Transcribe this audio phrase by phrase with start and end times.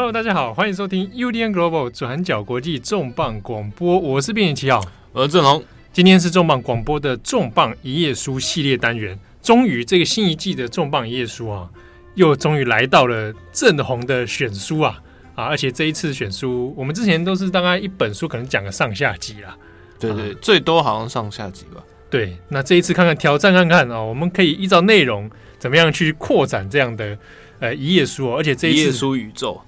[0.00, 5.62] Hello，大家好，欢迎收听 UDN Global 转角国际重磅广播，我是编辑七号，我是郑红。
[5.92, 11.68] 今天是重磅广播的重磅一页书系列单元，终于这个新一季的重磅一页书啊，
[12.14, 14.98] 又终于来到了正红的选书啊
[15.34, 15.44] 啊！
[15.44, 19.54] 而且这一次选书，我们之前都是大概一本书可能讲个上下集啦，
[19.98, 21.82] 对对，啊、最多好像上下集吧。
[22.08, 27.18] 对，那这一次看看挑战看看啊，我们可以依照内容怎么样去扩展这样的
[27.58, 29.60] 呃一页书哦，而且这一次一页书宇宙。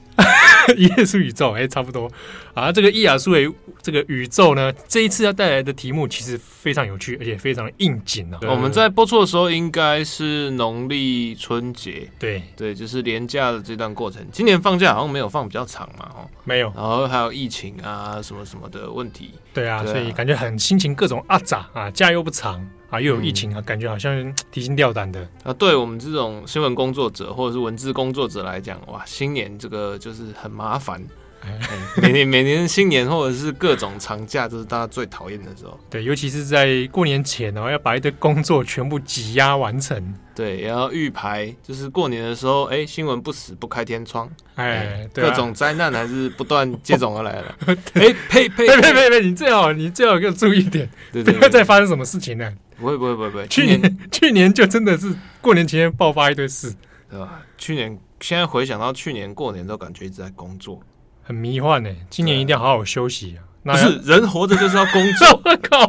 [0.77, 2.11] 一页书宇宙，哎、欸，差不多
[2.55, 2.71] 啊。
[2.71, 3.51] 这个伊亚苏维
[3.83, 8.39] 这个宇宙呢，这一次要带来的题目其实非常有趣，而且非常应景啊。
[8.43, 14.25] 我们在播出的时候应该是农历春节，对对，就是连假的这段过程。
[14.31, 16.73] 今年放假好像没有放比较长嘛，哦，没有。
[16.77, 19.33] 然后还有疫情啊，什么什么的问题。
[19.53, 22.65] 对啊，对啊，所以感觉很心情各种阿杂啊，假又不长。
[22.93, 25.53] 啊，又有疫情啊，嗯、感觉好像提心吊胆的啊。
[25.55, 31.03] 对我们这种新闻工作者或者是文字工作者来讲，哇，新年这个就是很麻烦。
[31.45, 31.59] 哎、
[32.01, 35.77] 每年每年新年或者是各种长假，都是大家最讨厌的时候。
[35.91, 40.15] 对，尤其是在过年前哦，要把一堆工作全部挤压完成。
[40.37, 47.57] 对，也要预排，就是过年的时候，哎，新闻不死不开天窗，哎，各种灾难还是不断接踵而来了。
[47.67, 49.21] 哎，呸呸呸呸呸呸！
[49.23, 52.53] 你最好你最好给我注意一点，不要再发生什么事情了。
[52.83, 56.75] 不会不会不会不会，去年 去年就真的是过年期间爆发一堆事，
[57.09, 57.41] 对吧？
[57.57, 60.81] 去年现在回想到去年过年都感觉一直在工作，
[61.23, 61.89] 很迷幻呢。
[62.11, 63.73] 今年一定要好好休息啊！
[63.73, 65.87] 不是人活着就是要工作，我 靠，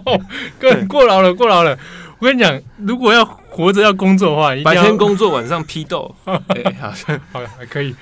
[0.60, 1.78] 过过劳了过劳了。
[2.20, 7.94] 我跟你讲，如果要活着要工作的话，白天工作晚上批斗， 哎，好像好还可以，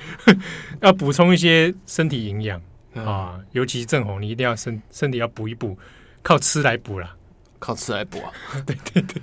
[0.81, 2.61] 要补充一些身体营养
[2.93, 5.77] 啊，尤其是郑红，你一定要身身体要补一补，
[6.21, 7.15] 靠吃来补啦。
[7.61, 8.33] 靠吃来补啊！
[8.65, 9.21] 对对对，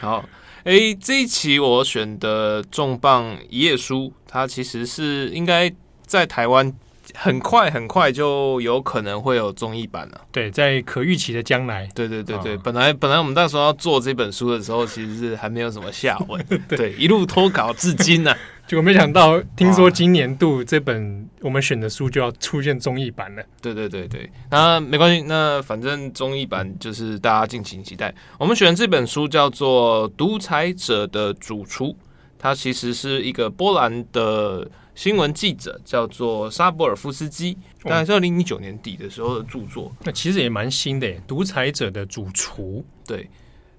[0.00, 0.24] 好，
[0.64, 5.70] 哎、欸，这一期我选的重磅一页书，它其实是应该
[6.06, 6.72] 在台湾
[7.14, 10.20] 很快很快就有可能会有综艺版了。
[10.32, 11.86] 对，在可预期的将来。
[11.94, 18.38] 对对对对，哦、本来本来我们那时候要做这本书的时候，其实是还没有什么下文， 对，对，一路拖稿至今呢、啊。
[18.66, 23.42] 结果没想到，听说今年度这本我们选的书就要出现综艺版了。
[23.62, 28.12] 对对对对，那没关系，那反正综艺版就是大家敬请期待。
[28.38, 31.86] 我们选的这本书叫做《独裁者的主厨》，
[32.38, 39.92] 它其实是一个波兰的新闻记者，叫做沙博尔夫斯基，大概是二零一九年底的时候的著作。
[40.02, 43.30] 那其实也蛮新的，《独裁者的主厨》对。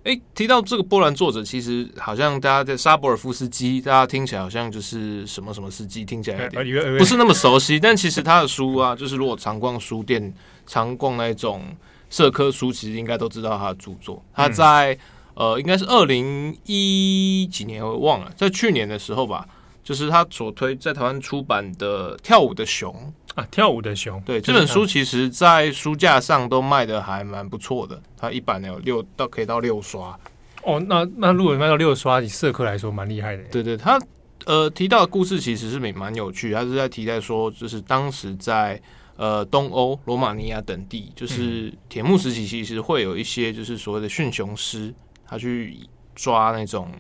[0.08, 7.78] 哎，提到这个波兰作者，其实好像大家在沙博尔夫斯基，大家听起来好像就是什么什么斯基，听起来有点不是那么熟悉。
[7.78, 10.34] 但其实他的书啊，就是如果常逛书店、
[10.66, 11.62] 常逛那种
[12.10, 14.24] 社科书，其实应该都知道他的著作。
[14.34, 14.98] 他在
[15.34, 19.46] 呃，应该是二零一几年，我忘了，在去年的时候吧，
[19.88, 22.94] 就是他所推在台湾出版的《跳舞的熊》。
[23.40, 28.02] 啊，跳舞的熊，对，这本书其实，在书架上都卖的还蛮不错的。
[28.18, 30.20] 它一版有六到可以到六刷
[30.64, 30.78] 哦。
[30.90, 33.44] 那那如果卖到六刷，以社科来说蛮厉害的。
[33.52, 33.98] 对对，他
[34.46, 36.52] 呃提到的故事其实是蛮蛮有趣。
[36.52, 38.82] 他是在提到说，就是当时在
[39.16, 44.92] 呃东欧罗马尼亚等地，就是铁幕时期，其实会有一些就是所谓的驯熊师，
[45.28, 45.78] 他去
[46.16, 46.92] 抓那种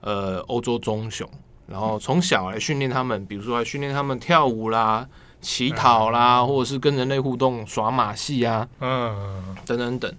[0.00, 1.30] 呃欧洲棕熊，
[1.66, 5.06] 然后从小来训练他们，比如说来训练他们跳舞啦。
[5.42, 10.12] 乞讨啦，或者是跟人类互动、耍马戏啊，嗯，等等等。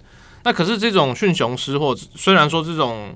[0.43, 3.13] 那可是这种驯熊师，或者虽然说这种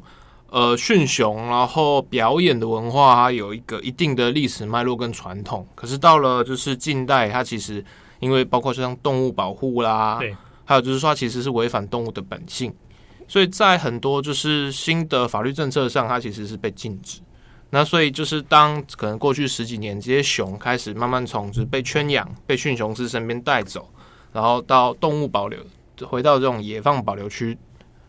[0.49, 5.65] 呃驯熊然后表演的文化，它有一个一定的历史脉络跟传统。
[5.73, 7.85] 可是到了就是近代，它其实
[8.19, 12.73] 因为包括像动物保护啦，对，还有就是说它其实是违反动物的本性，
[13.25, 17.21] 所以在很多就是新的法律政策上，它其实是被禁止。
[17.73, 23.89] 那所以就是当可能过去十几年，这些熊开始慢慢从就是被圈养、被驯熊师身边带走，
[24.33, 25.57] 然后到动物保留，
[26.03, 27.57] 回到这种野放保留区，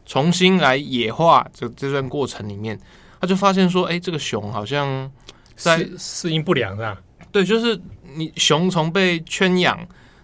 [0.04, 2.76] 重新来野化这这段过程里面，
[3.20, 5.08] 他就发现说，哎，这个熊好像
[5.54, 7.00] 在适适应不良啊。
[7.30, 7.80] 对，就是
[8.16, 9.78] 你熊从被圈养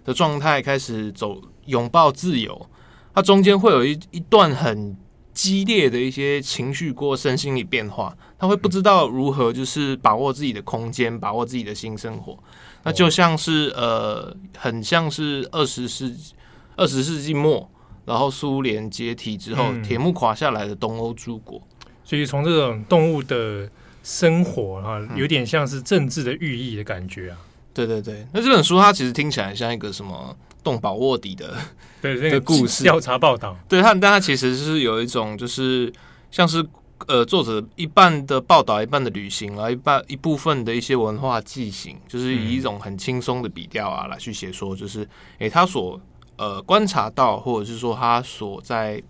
[0.05, 2.69] 的状态开始走拥抱自由，
[3.15, 4.97] 它中间会有一一段很
[5.39, 12.37] 激烈的一些情绪过身心理变化，他会不知道如何就是把握自己的空间，把握自己的新生活。
[12.83, 16.35] 那就像是呃，很像是二十世纪
[16.75, 17.71] 二十世纪末，
[18.05, 21.63] 然后苏联解体之后，铁幕垮下来的东欧诸国。
[22.03, 23.71] 所以从这种动物的
[24.03, 27.39] 生活啊，有点像是政治的寓意的感觉啊。
[27.87, 30.37] 对对对，那这本书它其实听起来像一个什么？
[30.65, 31.55] 动保卧底的
[32.03, 32.83] 对那个故事。
[32.83, 35.91] 调查报道，对它，但它其实是有一种就是
[36.31, 36.63] 像是
[37.07, 45.03] 呃作者一半的报道，一半的旅行啊，一半一部分的一些文化记行，就是以一种很轻松的笔调啊来去写说，就是
[45.39, 45.99] 诶、欸、他所
[46.37, 49.01] 呃观察到，或者是说他所在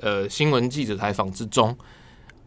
[0.00, 1.74] 呃新闻记者采访之中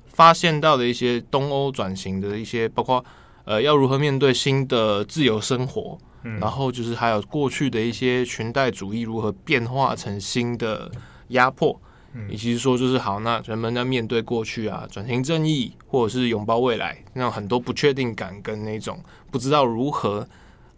[0.09, 3.03] 发现到的一些东欧转型的一些，包括
[3.45, 5.97] 呃要如何面对新的自由生活。
[6.23, 10.87] 嗯、然后就是还有过去的一些裙带主义如何变化成新的
[11.29, 11.81] 压迫，
[12.13, 20.27] 嗯、以及说就是好，那人们在面对过去啊，转型正义，或者是拥抱未来，那种很多不确定感跟那种不知道如何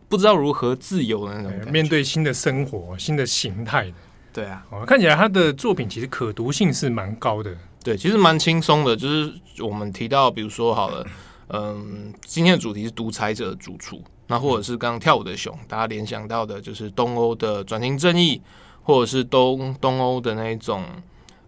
[0.08, 3.94] 不知道如何自由的那种面对新的生活、新的形态的。
[4.32, 7.54] 对啊，哦，看起来他的作品其实可读性是蛮高的。
[7.84, 11.06] 对，其实蛮轻松的，就是我们提到，比如说好了，
[11.50, 14.02] 嗯，今天的主题是独裁者的主厨。
[14.28, 18.42] 那或者是刚刚跳舞的熊，大家联想到的就是东欧的转型正义，
[18.82, 20.86] 或者是东东欧的那一种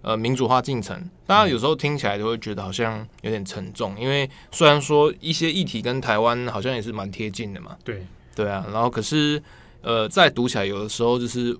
[0.01, 1.09] 呃民主化进程。
[1.25, 7.77] 大家有时候听起来都会觉得好像有点沉重，因为虽然说一些议题跟台湾好像也是蛮贴近的嘛。
[7.83, 8.05] 对
[8.35, 9.41] 对啊，然后可是
[9.81, 11.57] 呃，在读起来有的时候就是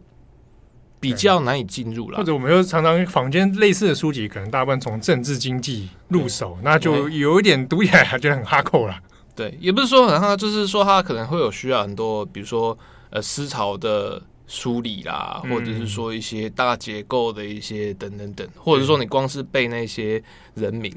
[1.09, 2.17] 比较难以进入了。
[2.17, 8.99] 或者我们又常常坊间类似的书籍，可能大部分从政治经济入手，那就有一点读起来觉得很哈扣了。
[9.35, 12.77] 对，也不是说很哈就是说他可能会有需要很多，比如说
[13.09, 20.23] 呃思潮的梳理啦，或者是说一些大结构的一些等等等，或者是说你光是背那些
[20.53, 20.91] 人名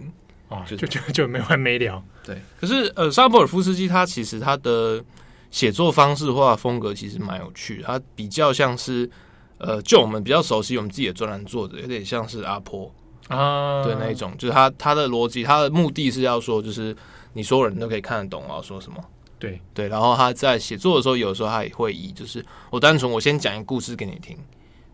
[0.48, 2.00] 啊，就就就没完没了。
[2.24, 5.02] 对，可是呃沙波尔夫斯基他其实他的
[5.50, 9.10] 写作方式或风格其实蛮有趣的，他比较像是
[9.58, 12.92] 呃就我们比较熟悉我们自己的专栏作者，有点像是阿坡
[13.28, 16.96] 啊，对那一种，就是他他的逻辑，他的目的是要说就是。
[17.34, 18.96] 你所有人都可以看得懂我要说什么，
[19.38, 19.60] 对。
[19.72, 19.86] 对。
[19.86, 24.36] 然后他在写作的时候，有时候他也会以就是我单纯我先讲一个故事给你听，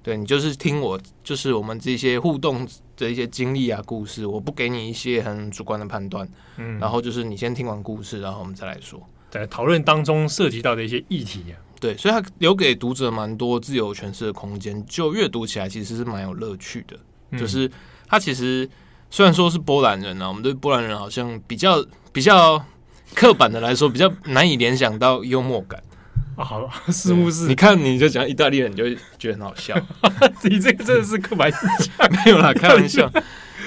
[0.03, 6.29] 对你就是听我就是我们这些互动的一些经历啊故事，我不给你一些很主观的判断，
[6.59, 9.01] 嗯，然后就是你先听完故事，然后我们再来说，
[9.31, 16.97] 在讨论当中涉及到的一些议题啊，对，所以他留给读者蛮多自由诠释的空间，就阅读起来其实是蛮有乐趣的，
[17.31, 17.71] 嗯、就是
[18.09, 18.69] 他其实。
[19.11, 21.81] 虽然说是波兰人呢、啊，我们对波兰人好像比较
[22.13, 22.61] 比较
[23.15, 25.81] 刻板的来说，比较难以联想到幽默感
[26.37, 26.43] 啊。
[26.45, 27.47] 好，似乎是。
[27.47, 29.81] 你看，你就讲意大利人，你就会觉得很好笑。
[30.43, 31.55] 你这个真的是刻板印
[31.85, 33.09] 象， 没有啦，开玩笑。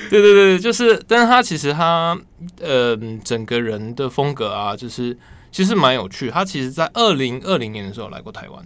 [0.10, 2.20] 对对对，就是，但是他其实他
[2.60, 5.18] 呃，整个人的风格啊，就是
[5.58, 6.30] 其实蛮有趣。
[6.30, 8.64] 他其实，在二零二零年的时候来过台湾，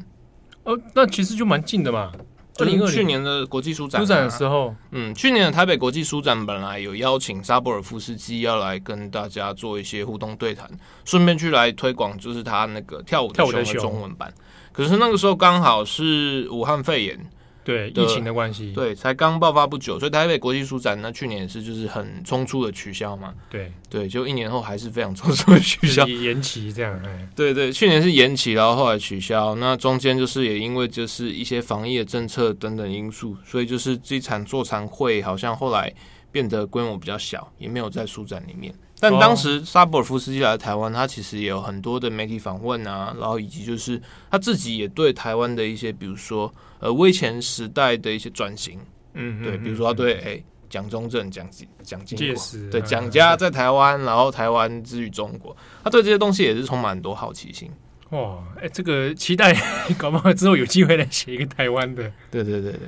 [0.66, 2.12] 哦，那其实就蛮近的嘛。
[2.60, 10.70] 二零二去年的国际书展，啊，书展的时候，嗯，去年的台北国际书展本来有邀请沙博尔夫斯基要来跟大家做一些互动对谈，
[11.06, 14.34] 顺便去来推广，就是他那个跳舞的熊的中文版。
[14.74, 17.18] 可是那个时候刚好是武汉肺炎。
[17.64, 23.34] 对疫情的关系，对，才刚爆发不久，所以台北国际书展那去年也是就是很匆促的取消嘛。
[23.50, 27.00] 对对，就一年后还是非常匆促的取消，延期这样。
[27.06, 29.56] 哎对对，去年是延期，然后后来取消。
[29.56, 35.94] 那中间就是也因为就是一些防疫的政策等等因素，所以就是这场座谈会好像后来
[36.32, 38.74] 变得规模比较小，也没有在书展里面。
[39.02, 44.00] 但当时沙博尔夫斯基来台湾，他其实也有很多的媒体访问啊，然后以及就是
[44.30, 48.80] 他自己也对台湾的一些，比如说呃威权时代的一些转型，
[49.16, 51.46] 嗯，对，比如说他对哎蒋中正、蒋
[51.84, 57.72] 蒋经国，对蒋家在台湾，然后台湾之于中国，他对这些东西也是充满很多好奇心。
[58.12, 59.56] 哇，哎，这个期待
[59.98, 62.04] 搞不好之后有机会来写一个台湾的。
[62.30, 62.82] 对对对对，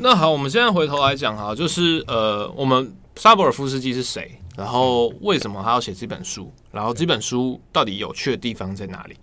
[0.00, 4.40] 那好，我们现在回头来讲哈，就是呃，我们沙博尔夫斯基是谁？
[4.56, 6.52] 然后为什么他要写这本书？
[6.70, 9.16] 然后这本书到底有趣的地方在哪里？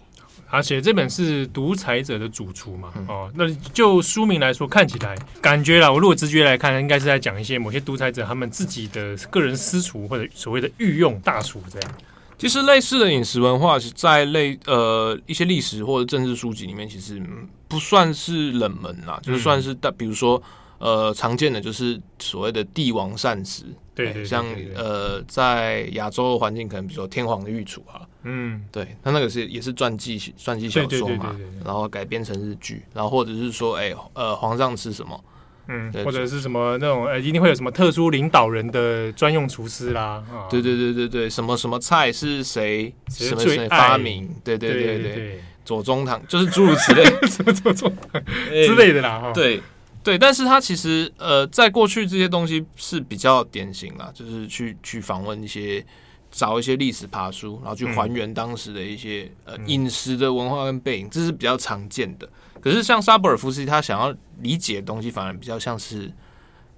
[0.49, 2.91] 他写这本是《独裁者的主厨》嘛？
[2.95, 11.91] 嗯、哦，那就书名来说，看起来感觉啦，我如果直觉来看，应该是在讲一些某些独裁者他们自己的个人私厨或者所谓的御用大厨这样。
[12.37, 17.21] 其实类似的饮食文化是在类呃一些历史或者政治书籍里面，其实
[17.67, 20.41] 不算是冷门啦，就是算是大，比如说。
[20.77, 23.63] 呃，常见的就是所谓的帝王膳食，
[23.93, 35.23] 对，像呃，在亚洲的环境，可能比如说天皇的御厨啊，嗯，对，他那个是也是传记传记小说嘛，然后改编成日剧，然后或者是说，哎，呃，皇上吃什么，
[35.67, 42.93] 嗯，或者是什么那种呃，一定会有什么特殊领导人的专用厨师啦，啊，对对对对对，什么什么菜是谁？
[43.09, 49.61] 什么谁发明，对对对对，左宗棠就是诸如此类， 什么左宗棠之类的啦，哈，对。
[50.05, 55.83] 对，但是他其实呃，在过去这些东西是比较典型啦，就是去去访问一些，
[56.29, 62.29] 找一些历史爬书，然后去还原当时的一些、嗯、呃饮食的文化跟背影，这是比较常见的。
[62.61, 66.13] 可是像沙博尔夫斯基他想要理解的东西，反而比较像是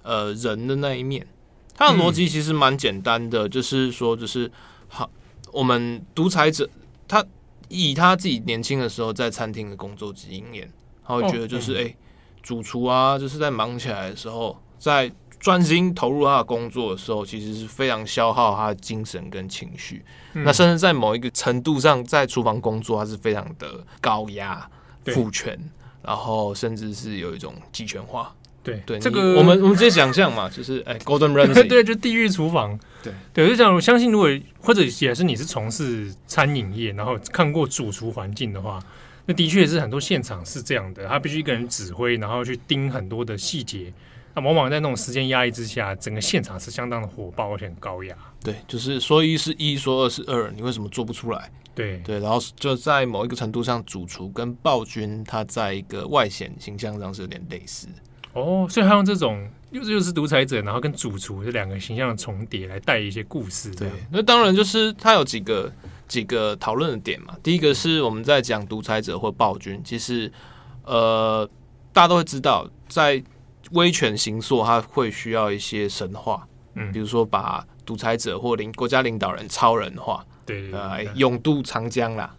[0.02, 1.26] 呃人的那一面，
[1.74, 4.50] 他的逻辑其实蛮简单的，嗯、就是说，就是
[4.88, 5.10] 好，
[5.52, 6.66] 我们独裁者
[7.06, 7.22] 他
[7.68, 10.72] 以他自己年轻的时候在餐厅的工作经验，
[11.04, 11.84] 他会觉得就是哎、哦嗯。
[11.84, 11.96] 欸，
[12.42, 20.04] 主厨啊，就是在忙起来的时候，在专心投入他的工作的时候，其实是非常消耗他的精神跟情绪。
[20.34, 24.68] 嗯、那甚至在某一个程度上，在厨房工作，他是非常的高压、
[25.04, 25.58] 父权，
[26.02, 28.34] 然后甚至是有一种集权化。
[28.60, 32.78] 对对，这个我们我们直接想象嘛，就是哎，Golden Ramsay，对，就地狱厨房。
[33.02, 34.28] 对对，就讲我相信，如果
[34.60, 38.78] 或者也是你是从事餐饮业，然后看过主厨环境的话，
[39.28, 43.92] 那的确是很多现场是这样的，他必须一个人指挥，然后去盯很多的细节。
[44.34, 48.16] 那往往在那种时间压力之下，整个现场是相当的火爆而且很高压。
[48.42, 51.50] 对，就是说一是一，说二是二，你为什么做不出来？
[51.74, 57.86] 对对，然后就在某一个程度上，主厨跟暴君他在一个外显形象上是有点类似。
[58.32, 63.70] 哦，所以他用这种又是又是独裁者，然后跟主厨这两个形象的重叠来带一些故事。
[63.74, 65.70] 对，那当然就是他有几个
[66.08, 67.36] 几个讨论的点嘛。
[67.42, 70.32] 第一个是我们在讲独裁者或暴君，其实
[70.84, 71.48] 呃，
[71.92, 73.22] 大家都会知道，在
[73.72, 80.24] 威权行塑，他会需要一些神话，嗯，比如说把独裁者或领国家领导人超人化。
[80.46, 82.34] 对，呃，勇渡长江啦，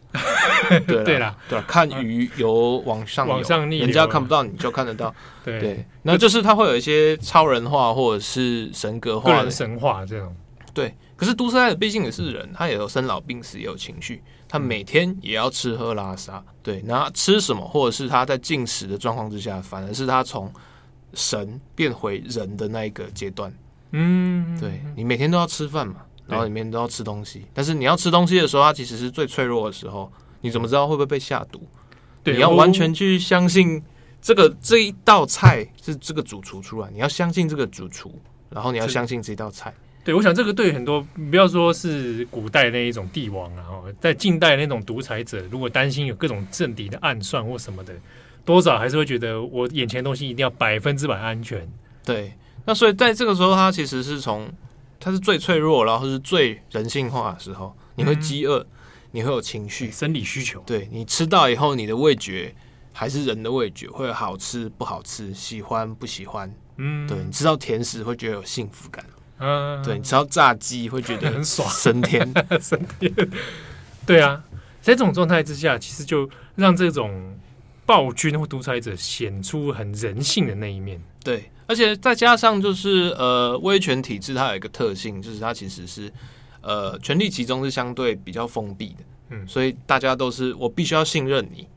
[0.87, 5.13] 对 对啦，对，看鱼游往上往上逆，人家看不到，你就看得到。
[5.45, 10.35] 对对，那就是他会有一些超人化或者是神格化的神话这种。
[10.73, 16.41] 对，可是独裁者毕竟也是人，他也有生老病死，也有情绪，他每天也要吃喝拉撒。
[16.63, 20.49] 对，那吃什么，或者是他在进食的状况之下，反而是他从
[21.13, 23.53] 神变回人的那一个阶段。
[23.91, 25.97] 嗯，对，你每天都要吃饭嘛。
[26.25, 30.11] 然后里面都要吃东西，但是你要吃东西的时候，它其实是最脆弱的时候。
[30.41, 31.59] 你怎么知道会不会被下毒？
[32.23, 33.83] 对，你要完全去相信
[34.21, 38.13] 这个这一道菜是这个主厨出来，你要相信这个主厨，
[38.49, 39.73] 然后你要相信这道菜。
[40.03, 43.65] 对，我想这个对很多不要说是古代那一种帝王啊，
[43.99, 47.93] 在近代那种独裁者，如果担心有各种政敌的暗算或什么的，
[48.43, 51.67] 多少还是会觉得我眼前的东西一定要百分之百安全。
[52.03, 52.33] 对，
[52.65, 54.51] 那所以在这个时候，他其实是从。
[55.01, 57.73] 它是最脆弱，然后是最人性化的时候。
[57.95, 58.67] 你会饥饿，嗯、
[59.11, 60.61] 你会有情绪、生理需求。
[60.65, 62.53] 对，你吃到以后，你的味觉
[62.91, 66.53] 还是人的味觉，会好吃不好吃，喜欢不喜欢。
[66.75, 69.05] 嗯，对，你吃到甜食会觉得有幸福感。
[69.39, 72.31] 嗯，对，你吃到炸鸡会觉得很爽， 升天，
[72.61, 73.13] 升天。
[74.05, 74.43] 对啊，
[74.81, 77.37] 在这种状态之下，其实就让这种
[77.85, 81.01] 暴君或独裁者显出很人性的那一面。
[81.23, 81.49] 对。
[81.67, 86.11] 而且再加上就是呃，威权体制它有一个特性，就是它其实是
[86.61, 91.67] 呃，权力集中是相对比较封闭的，嗯，所以大家都是我必须要信任你，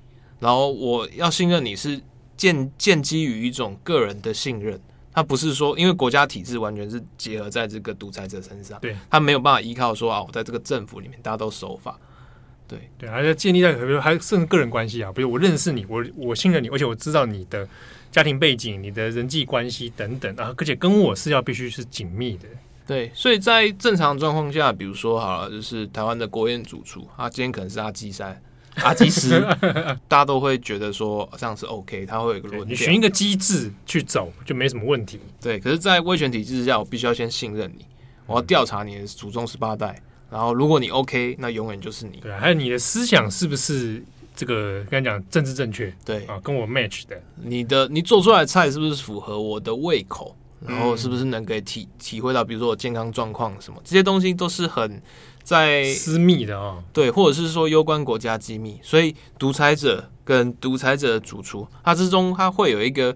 [0.40, 2.00] 然后我要信任你是
[2.38, 4.81] 建建基于一种个人的信任，
[5.12, 11.99] 它不是说因为国家体制完全是结合在这个独裁者身上，对，他没有办法依靠说啊，我在这个政府里面大家都守法，
[12.66, 17.69] 对对，而且建立在比如还甚至个人关系啊，比如我认识你，我我信任你，而且我知道你的。
[18.12, 22.47] 家庭背景、你的人际关系等等啊，而且跟我是要必须是紧密的。
[22.87, 28.23] 对，所以在正常状况下，比如说好了，就是台湾的国宴主厨，他今天可能是阿基师、
[28.76, 29.41] 阿基师，
[30.09, 35.21] 大家都会觉得说这样是 OK，他会有一个论点，你循一个机制去走就没什么问题。
[35.41, 37.85] 对，可是，在威权体制之下，我必须要先信任你，
[38.26, 40.00] 我要调查你的祖宗十八代，
[40.31, 42.19] 然后如果你 OK，那永远就是你。
[42.19, 44.02] 对啊，还有你的思想是不是？
[44.35, 50.35] 这个跟你讲政治正确，对啊，跟我 match 的，你的你做出来的菜是不是符合我的胃口？
[50.67, 55.02] 然后是不是能给体体会到，比如说我健康状况什么这些东西都是很
[55.42, 58.78] 在私密的啊，对，或者是说攸关国家机密。
[58.82, 63.14] 所以独裁者跟独裁者的主厨，它之中它会有一个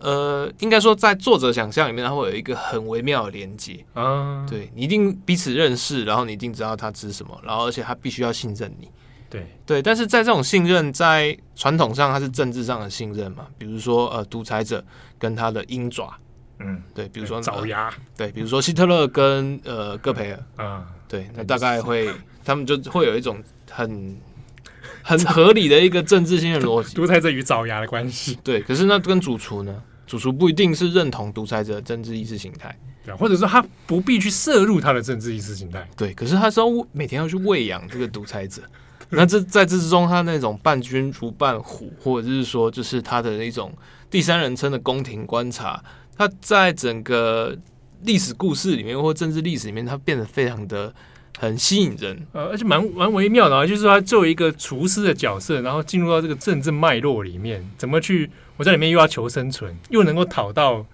[0.00, 4.46] 呃，应该说在作者想象里面，它会有一个很微妙的连接啊。
[4.48, 8.88] 对，你一定彼此认识，然后你一定知道他吃什么，然后而且他必须要信任你。
[9.28, 13.48] 对对，但是在这种信任，在传统上它是政治上的信任嘛？
[13.58, 14.82] 比如说呃，独裁者
[15.18, 16.16] 跟他的鹰爪，
[16.60, 22.10] 嗯，对，比如说爪牙，对，比如说希特勒跟呃戈培尔啊，对，那大概会
[22.44, 24.16] 他们就会有一种很
[25.02, 28.38] 很合理的一个政治性的逻辑， 独裁者与爪牙的关系。
[28.42, 29.82] 对，可是那跟主厨呢？
[30.06, 38.62] 主厨不一定是认同独裁者的政治意识形态，对，或者说他不必去摄入他的政治意识形态，对，可是他是要每天要去喂养这个独裁者。
[39.08, 43.72] 那这在这之中，他那种伴君如伴虎，或者是说，就是他的那种
[44.08, 45.82] 第三人称的宫廷观察，
[46.16, 47.56] 他在整个
[48.02, 50.92] 历史故事里面或政治历史里面，它变得非常的
[51.38, 60.84] 很吸引人，呃，而且蛮蛮微妙的啊，就是说他作为一个厨师的角色，然后进入到这个政治脉络里面，怎么去我在里面又要求生存，又能够讨到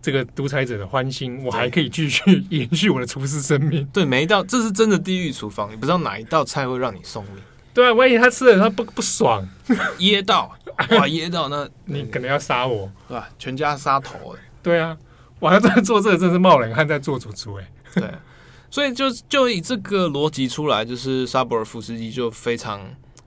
[0.00, 3.86] 这个独裁者的欢心，我还可以继续延续我的厨师生命。
[3.92, 7.34] 对，每一道这是真的地狱厨房，你不知道哪一道菜会让你送命。
[7.74, 9.46] 对啊，万一他吃了他不不爽，
[9.98, 10.56] 噎到
[10.90, 13.28] 哇，噎到那你可能要杀我，对吧？
[13.38, 14.34] 全家杀头。
[14.62, 14.96] 对啊，
[15.40, 17.72] 我还在做这个，真是冒冷汗在做主厨哎。
[17.94, 18.08] 对，
[18.70, 22.80] 所以就就以这个逻辑出来，就是沙博尔夫斯基就非常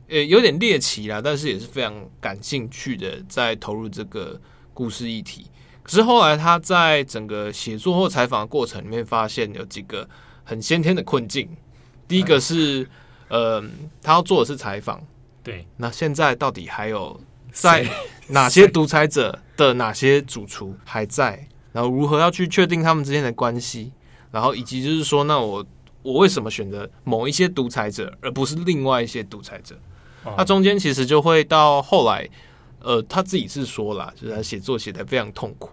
[0.07, 4.39] 呃有点猎奇啦，但是也是非常感兴趣的在投入这个
[4.73, 5.47] 故事议题。
[5.81, 10.07] 可是后来他在整个写作或采访的过程里面，发现有几个
[10.45, 11.49] 很先天的困境。
[12.07, 12.87] 第一个是。
[13.29, 13.63] 呃，
[14.03, 15.01] 他要做的是采访，
[15.41, 15.65] 对。
[15.77, 17.19] 那现在到底还有
[17.51, 17.83] 在
[18.27, 21.47] 哪些独裁者的哪些主厨还在？
[21.73, 23.91] 然后如何要去确定他们之间的关系？
[24.31, 25.65] 然后以及就是说，那我
[26.01, 29.75] 我为什么选择某一些独裁者，而不是另外一些独裁者？
[30.23, 32.27] 哦、他中间其实就会到后来，
[32.79, 35.69] 呃，他自己是说了，就是他写作写的非常痛苦。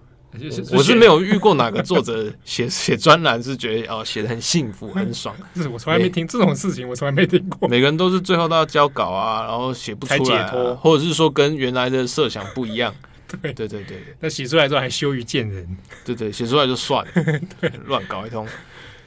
[0.72, 7.68] 我是没有遇过哪个作者写写专栏是觉得哦写的很幸福很爽， 是我从来没听这种事情，我从来没听过。
[7.68, 12.94] 每个人都是最后都要交稿啊，然后写不出来、啊，或者是说跟原来的设想不一样。
[13.42, 15.76] 对对对对，那写出来之后还羞于见人。
[16.04, 17.40] 对对，写出来就算了，
[17.86, 18.46] 乱搞一通。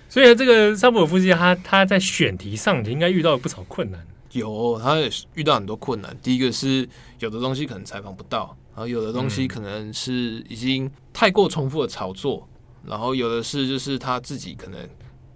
[0.10, 4.06] 所以这个沙博尔夫斯基他他在选题上应该遇到了不少困难。
[4.32, 6.15] 有，他也遇到很多困难。
[6.22, 6.88] 第一个是
[7.20, 8.56] 有的东西可能采访不到。
[8.75, 12.50] 然后有的东西可能是已经太过重复的炒作，
[12.82, 14.80] 嗯、然后有的是就是他自己可能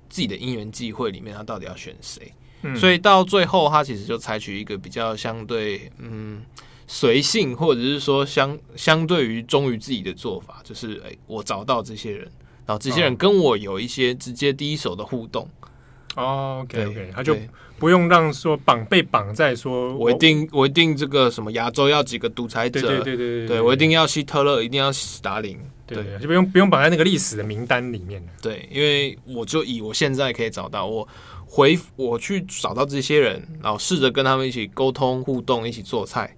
[0.10, 2.34] 自己的因缘际会里面，他到底要选谁？
[2.64, 6.42] 嗯、所以到最后，他其实就采取一个比较相对嗯
[6.88, 12.22] 随性，或者是说相相对于忠于自己的做法，就是哎，我找到这些人，
[12.66, 15.48] 然后这些人跟我有一些直接第一手的互动。
[16.16, 17.38] 哦，OK OK，他就。
[17.80, 28.20] 不用让说绑被绑在说，我一定我一定这个什么亚洲要几个独裁者，对对对对我一定要希特勒，一定要斯大林，对，对，就不用不用绑在那个历史的名单里面。
[28.42, 31.08] 对，因为我就以我现在可以找到，我
[31.46, 36.36] 回我去找到这些人，然后试着跟他们一起沟通互动，一起做菜，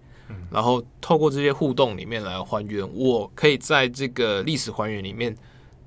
[0.52, 5.36] 然后透过这些互动里面来还原，我可以在这个历史还原里面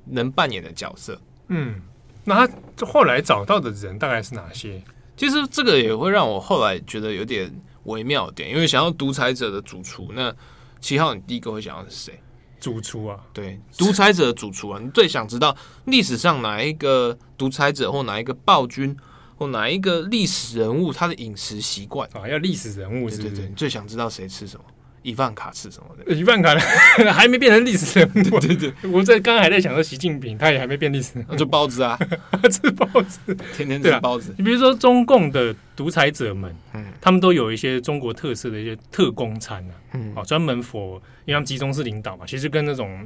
[0.06, 1.20] 能扮演的角色。
[1.48, 1.80] 嗯，
[2.24, 4.82] 那他后来找到的人大概是哪些？
[5.16, 7.52] 其实这个也会让我后来觉得有点
[7.84, 10.34] 微妙点，因为想要独裁者的主厨，那
[10.80, 12.18] 七号你第一个会想到是谁？
[12.58, 18.96] 主厨啊，对，独裁者的主厨啊，你最想知道历史上哪一个独裁者或哪一个暴君
[19.42, 22.26] 或哪一个历史人物他的饮食习惯啊？
[22.28, 23.28] 要历史人物是不是？
[23.28, 24.64] 对对对，你最想知道谁吃什么？
[25.02, 26.14] 伊万卡吃什么的？
[26.14, 26.56] 伊万卡
[27.12, 28.38] 还没变成历史人物。
[28.38, 31.26] 对对，我在刚刚还在想说习近平，他也还没变历史人物。
[31.32, 31.98] 那就包子啊，
[32.48, 33.18] 吃包子，
[33.56, 34.32] 天天吃包子。
[34.38, 43.04] 你比如说中共的独裁者们，嗯，他们都有一些中国特色的一些特供餐啊，嗯，哦专门 for，因为他们集中式领导嘛，其实跟那种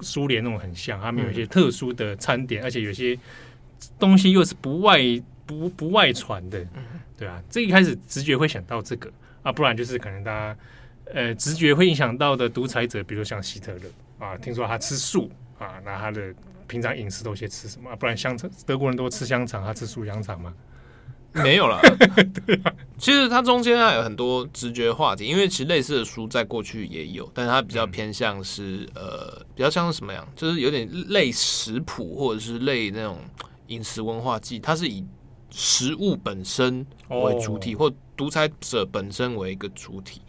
[0.00, 3.16] 苏联那种很像，他们有一些特殊的餐点，而且有些
[4.00, 4.98] 东西又是不外
[5.58, 6.64] 不不外传的，
[7.16, 9.10] 对啊，这一开始直觉会想到这个
[9.42, 10.56] 啊，不然就是可能大家。
[11.12, 16.32] 呃，直觉会影响到的独裁者，比如像希特勒啊，听说他吃素啊，那他的
[16.68, 17.90] 平常饮食都些吃什么？
[17.96, 20.54] 不然香肠，德国人都吃香肠，他吃素香肠吗？
[21.34, 21.80] 没有啦。
[22.46, 30.24] 对啊，其实它中间还有很多直觉话题，因为其实类似的书在过去也有，但是它比较偏向是、嗯、呃，比较像是什么样？
[30.36, 33.18] 就是有点类食谱或者是类那种
[33.66, 35.04] 饮食文化记，它是以
[35.50, 40.20] 食物本身为主体，哦、或独裁者本身为一个主体。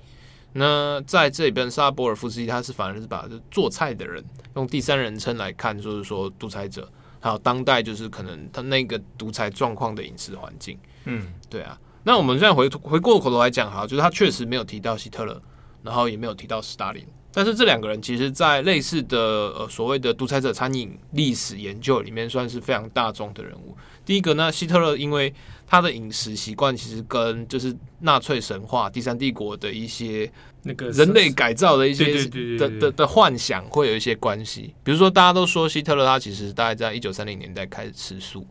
[0.54, 4.24] 那在这里边，沙博尔夫斯基他是反而是把做菜的人
[4.56, 10.78] 用第三人称来看，就是说独裁者，还有当代就是可能他那个独裁状况的饮食环境。
[11.06, 11.80] 嗯，对啊。
[12.04, 15.42] 那我们现在回回过口头来讲，哈，就是他确实没有提到希特勒，
[15.84, 23.76] 然后也没有提到斯大林，但是这两个人其实，在类似的呃所谓的独裁者餐饮历史研究里面，算是非常大众的人物。
[24.06, 25.34] 第一个呢，希特勒因为
[25.66, 30.30] 他的饮食习惯其实跟就是纳粹神话、第三帝国的一些
[30.64, 32.26] 那个人类改造的一些
[32.58, 34.74] 的的的幻想会有一些关系。
[34.84, 38.46] 比如说，大家都说希特勒他其实大概在一九三零年代开始吃素，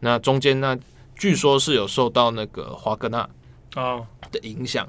[0.00, 0.76] 那中间呢，
[1.16, 3.18] 据说是有受到那个华格纳
[3.74, 4.00] 啊
[4.32, 4.88] 的影响。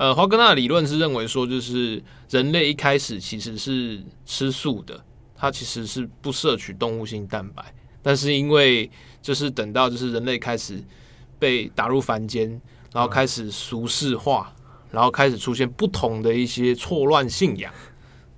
[0.00, 4.98] 呃，华格纳理论是认为说，就是人类一开始其实是吃素的，
[5.36, 7.62] 它其实是不摄取动物性蛋白，
[8.02, 10.82] 但是因为就是等到就是人类开始。
[11.40, 12.60] 被打入凡间，
[12.92, 14.54] 然后开始俗世化，
[14.90, 17.72] 然后开始出现不同的一些错乱信仰。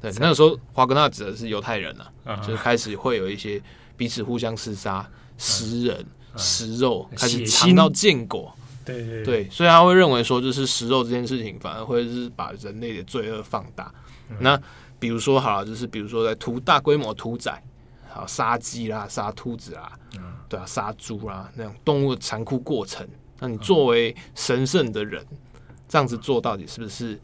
[0.00, 3.60] 对，那个时候华格纳指的是犹太人了，啊，就是开始会有一些
[3.96, 5.04] 彼此互相厮杀、
[5.36, 8.56] 食人、食肉，开始尝到禁果。
[8.84, 13.92] 对对对，所以他会认为说，就是食肉这件事情，反而会是把人类的罪恶放大。
[14.40, 14.60] 那
[14.98, 17.62] 比如说好了，就是比如说在屠大规模屠宰，
[18.08, 23.06] 好杀鸡啦、杀兔子啦，嗯、对啊，杀猪啦那种动物的残酷过程，
[23.38, 25.24] 那你作为神圣的人，
[25.88, 27.20] 这样子做到底是不是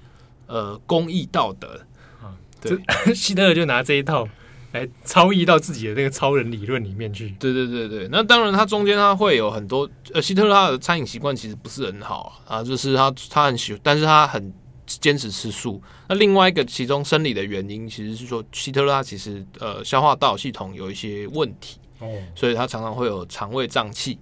[0.47, 1.81] 呃公益道德？
[2.23, 2.79] 啊，对，
[3.15, 4.29] 希特勒就拿这一套。
[4.73, 7.31] 来超译到自己的那个超人理论里面去。
[7.39, 14.53] 对对对对，那当然，他中间他会有很多呃，希特勒他的餐饮习惯其实不是很好啊，就是他他很喜，但是他很
[14.87, 15.81] 坚持吃素。
[16.09, 24.19] 那另外一个其中生理的原因，其实是说希特勒他其实呃消化道系统有一些问题哦，所以他常常会有肠胃胀气，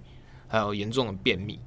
[0.47, 1.59] 还有严重的便秘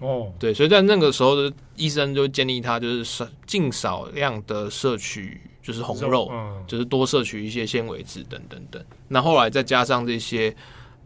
[0.00, 0.32] 哦。
[0.38, 5.40] 对，所以在那个时候的医生就建议他就是少尽少量的摄取。
[5.60, 8.82] 就是红肉，嗯、就是多摄取一些纤维质等等等。
[9.08, 10.50] 那后来再加上这些，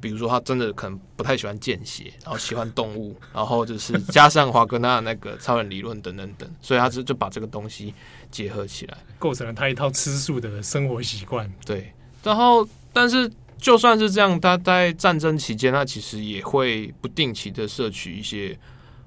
[0.01, 7.93] 比如说他真的可能不太喜欢见血，然后喜欢动物，然后就是加上华格纳那个超人理论等等等，所以他就就把这个东西
[8.31, 11.53] 结合起来，构成了他一套吃素的生活习惯。
[11.67, 13.29] 对，然后但是
[13.59, 18.57] 就算是这样，他在战争期间，他其实也会不定期的摄取一些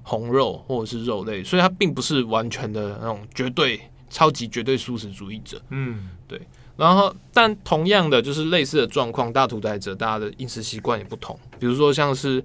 [0.06, 3.78] 红肉或者是肉类，所以他并不是完全的那种绝对。
[4.08, 6.40] 超级绝对素食主义者，嗯，对。
[6.76, 11.36] 然后，但同样的，就是类似的状况，大屠宰者大家的饮食习惯也不同。
[11.58, 12.42] 比如说，像是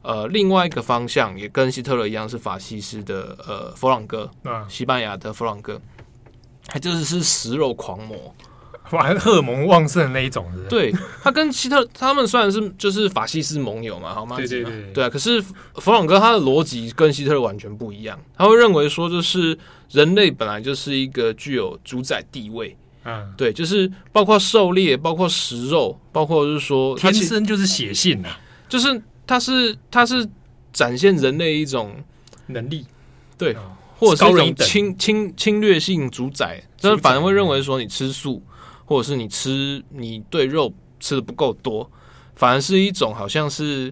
[0.00, 5.78] 呃另外一个方向，也跟希特勒一样是法西斯的呃佛朗哥，啊，西班牙的佛朗哥，
[6.66, 8.34] 他就是是食肉狂魔。
[8.92, 14.36] 哇，荷尔蒙旺盛的那一种对，他跟希特他们虽然是就是法西斯盟友嘛，好吗？
[14.36, 15.04] 对对对，对。
[15.04, 15.08] 啊。
[15.08, 15.42] 可是
[15.76, 19.58] 弗朗哥他的逻辑跟希特勒完全不一样，他会认为说，就是
[19.90, 30.28] 人类本来就是一个具有主宰地位，嗯，对，就是包括狩猎，包括食肉，包括就是说天生就是血性啊，就是他是他是
[30.70, 31.94] 展现人类一种
[32.48, 32.86] 能力，
[33.38, 33.56] 对，
[33.98, 38.42] 或者是一种侵侵侵略性主宰，但是反而会认为说你吃素。
[38.92, 41.90] 或者是你吃你对肉吃的不够多，
[42.36, 43.90] 反而是一种好像是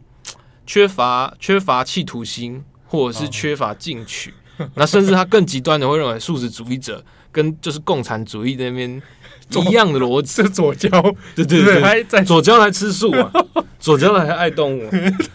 [0.66, 4.30] 缺乏缺乏企图心，或者是缺乏进取。
[4.58, 9.00] 哦、那甚至他更极端的会认为素食主义者跟就是共产主义那边
[9.66, 10.90] 一样的逻辑，左交，
[11.34, 13.32] 对对对，还在左交来吃素啊，
[13.80, 14.90] 左交来爱动物，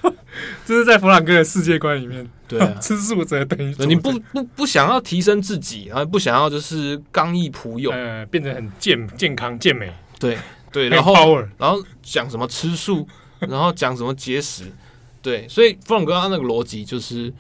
[0.63, 2.29] 这是在弗朗哥的世界观里面。
[2.47, 10.37] 对啊， 吃素者等于你不不不想要提升自己，然后不想要就是刚毅朴勇，呃，变得很健健康健美，对
[10.71, 13.07] 对，然后然后讲什么吃素，
[13.39, 14.71] 然后讲什么节食，
[15.21, 17.33] 对，所以弗朗哥他那个逻辑就是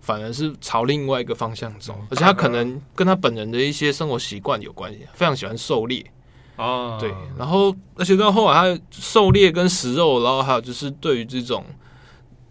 [0.00, 6.04] 反而是朝另外一个方向走，而且他可能跟他本人的一些生活习惯有关系，非常喜欢狩猎。
[6.56, 11.64] 啊，对，然后而且到后来他狩猎跟食肉，然后还有就是对于这种。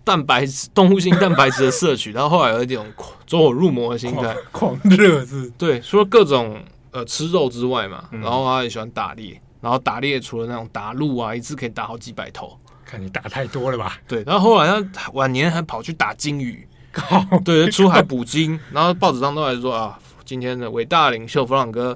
[0.10, 2.84] 蛋白质、动物性蛋白质的摄取，然后后来有一种
[3.28, 5.48] 走火入魔的心态，狂热是。
[5.52, 14.00] 对，除了各种呃吃肉之外嘛，嗯、然后他也喜欢打猎，然后打猎除了那种打鹿啊，一次可以打好几百头，看你打太多了吧？
[14.08, 21.96] 对，然后后来他晚年还跑去打鲸鱼，靠，对，出海捕鲸，然后报纸上都还说啊，今天的伟大领袖弗朗哥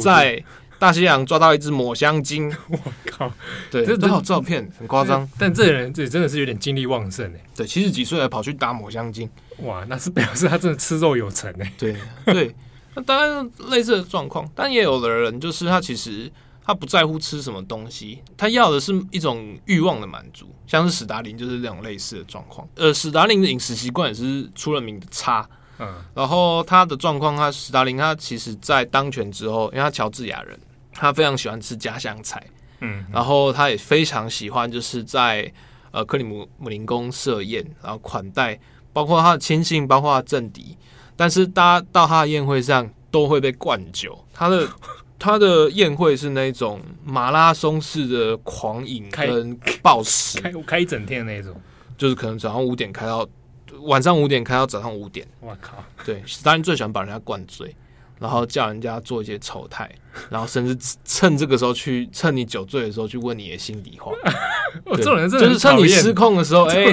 [0.00, 0.40] 在。
[0.78, 3.30] 大西洋抓到一只抹香鲸， 我靠！
[3.70, 5.28] 对，这都好照片，很夸张。
[5.36, 7.40] 但这个人这真的是有点精力旺盛哎。
[7.56, 9.28] 对，七十几岁还跑去打抹香鲸，
[9.64, 11.72] 哇，那是表示他真的吃肉有成哎。
[11.76, 12.54] 对对，
[12.94, 16.30] 那当然类似的状况，但也有的人就是他其实
[16.64, 22.68] 他不在乎吃什么东西，他要的是一种欲望的满足，像是史达林就是这种类似的状况。
[22.76, 25.48] 呃，史达林的饮食习惯也是出了名的差。
[25.80, 30.58] 嗯，然后他的状况，他史达林他其实在当权之后，因为他乔治亚人。
[30.98, 32.44] 他非常喜欢吃家乡菜，
[32.80, 35.50] 嗯，然后他也非常喜欢就是在
[35.92, 38.58] 呃克里姆姆林宫设宴，然后款待
[38.92, 40.76] 包括他的亲信，包括他的政敌。
[41.14, 44.68] 但是大家到他的宴会上都会被灌酒，他的
[45.20, 51.54] 他的宴会是那种马拉松式的狂饮跟暴食，开开一整天的那种，
[51.96, 53.24] 就是可能早上五点开到
[53.82, 55.26] 晚上五点，开到早上五点。
[55.40, 57.72] 我靠，对，史达林最喜欢把人家灌醉。
[58.20, 59.88] 然后叫人家做一些丑态，
[60.30, 64.12] 然后甚至趁这个时候去趁你酒醉的时候去问你的心底话。
[64.84, 66.86] 哦，这种人就是趁你失控的时候，哎，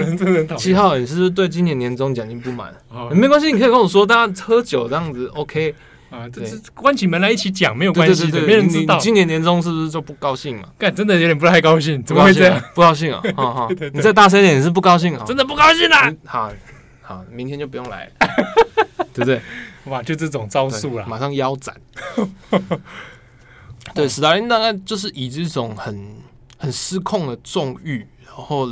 [0.58, 2.74] 七号，你是不是对今年年终奖金不满？
[2.90, 5.74] 哦，没关系，你可以跟我说，大家喝酒这样子，OK
[6.10, 8.98] 啊，这是关起门来一起讲，没有关系的，没人知道。
[8.98, 10.70] 今年年终是不是就不高兴嘛？
[10.78, 12.62] 干，真的有点不太高兴，怎么会这样？
[12.74, 13.22] 不高兴啊？
[13.36, 15.24] 好好，你再大声一点，你是不高兴啊？
[15.28, 16.14] 真的不高兴啊？
[16.26, 16.52] 好
[17.02, 18.10] 好，明天就不用来，
[19.14, 19.42] 对不对？
[19.86, 21.76] 哇，就这种招数了，马上腰斩。
[23.96, 26.18] 对，斯大林大概就是以这种很
[26.58, 28.68] 很失控的纵欲，然后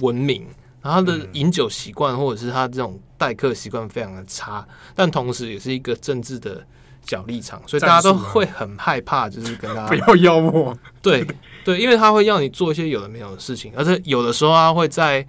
[0.00, 0.46] 闻名，
[0.82, 6.64] 然后他的饮酒习惯或者是他这种待客习惯非常的差，但同时也是一个政治的
[7.04, 10.76] 角力场，所以大家都会很害怕，就是跟他 不要邀我。
[11.00, 11.26] 对
[11.64, 15.26] 对，因为他会要你做一些有的没有的事情，而且有的时候他会在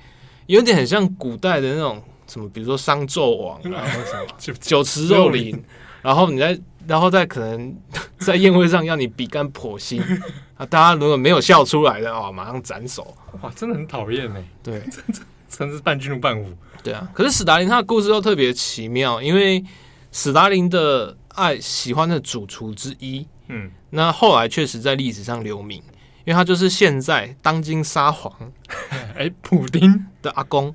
[0.47, 5.63] 有点很像古代的那种什么，比如说商纣王啊，或什么 酒酒池肉林，
[6.01, 7.75] 然后你在然后再可能
[8.19, 10.01] 在宴会上要你比干剖心
[10.57, 13.15] 啊，大家如果没有笑出来的哦，马上斩首。
[13.41, 14.43] 哇，真的很讨厌哎。
[14.61, 14.81] 对。
[15.55, 17.07] 真是半巨怒半武，对啊。
[17.13, 19.63] 可是史达林他的故事又特别奇妙，因为
[20.11, 25.77] 史达林的爱喜欢的主厨之一，嗯，那后来确实在历史上留名，
[26.25, 28.33] 因为他就是现在当今沙皇，
[29.15, 30.73] 哎，普丁的阿公。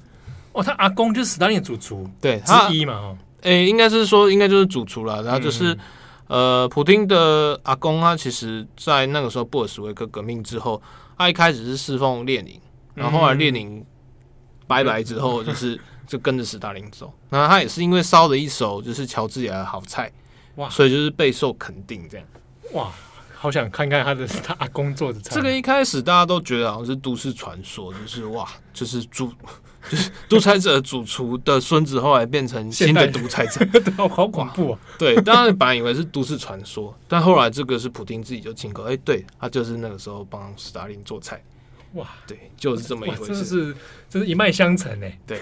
[0.53, 5.23] 哦，他阿公就是史达林的主厨，对，之一嘛，哦，哎，应该是说应该就是主厨了。
[5.23, 5.75] 然后就是、
[6.29, 10.81] 嗯、呃，普丁的阿公，他其实在那个时候布尔什维克革命之后，
[11.17, 12.61] 他一开始是侍奉列宁，
[12.95, 13.85] 然后后来列宁。
[14.69, 17.11] 拜拜之后，就是就跟着斯大林走。
[17.31, 20.13] 那他也是因为烧了一手就是乔治亚的好菜，
[20.57, 22.27] 哇，所以就是备受肯定这样。
[22.75, 22.93] 哇，
[23.35, 25.35] 好想看看他的他阿公做的菜。
[25.35, 29.33] 这个一开始大家都觉得好像是都市传说，就是哇，就是主
[29.91, 33.67] 就 是独裁者主厨的孙子，后来变成新的独裁者，
[34.09, 34.79] 好恐怖啊！
[34.99, 41.43] 对，当然本来以为是都市传说，但后来这个是普丁自己就亲口，哎，对他就是那个时候帮斯大林做菜。
[41.95, 43.77] 哇，对，就是这么一回事，这是
[44.11, 45.19] 这是一脉相承哎。
[45.27, 45.41] 对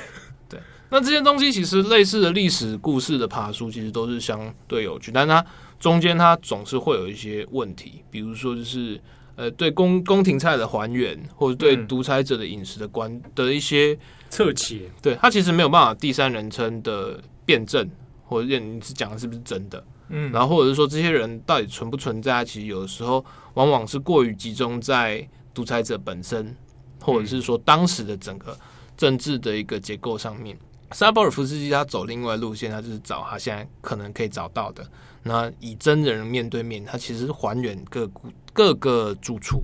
[0.49, 5.45] 对，那这些东西其实类似的历史故事的爬书，其实都是相对有趣，但它
[5.81, 9.01] 中间它总是会有一些问题，比如说就是
[9.37, 13.97] 呃对宫宫廷菜的还原，或者对独裁者的饮食的观的一些
[14.29, 17.89] 侧写，对他其实没有办法第三人称的辩证，
[18.25, 25.29] 或者你是讲的是不是真的，嗯，然后或者是说这些人到底存不存在，其实有的时候往往是过于集中在。
[25.57, 26.55] 独裁者本身，
[27.01, 28.55] 或者是说当时的整个
[28.95, 30.55] 政治的一个结构上面，
[30.91, 34.87] 沙博尔夫斯基他走另外路线，他就是找他现在可能可以找到的，
[35.27, 38.11] 那以真人面对面，他其实还原各
[38.53, 39.63] 各个主厨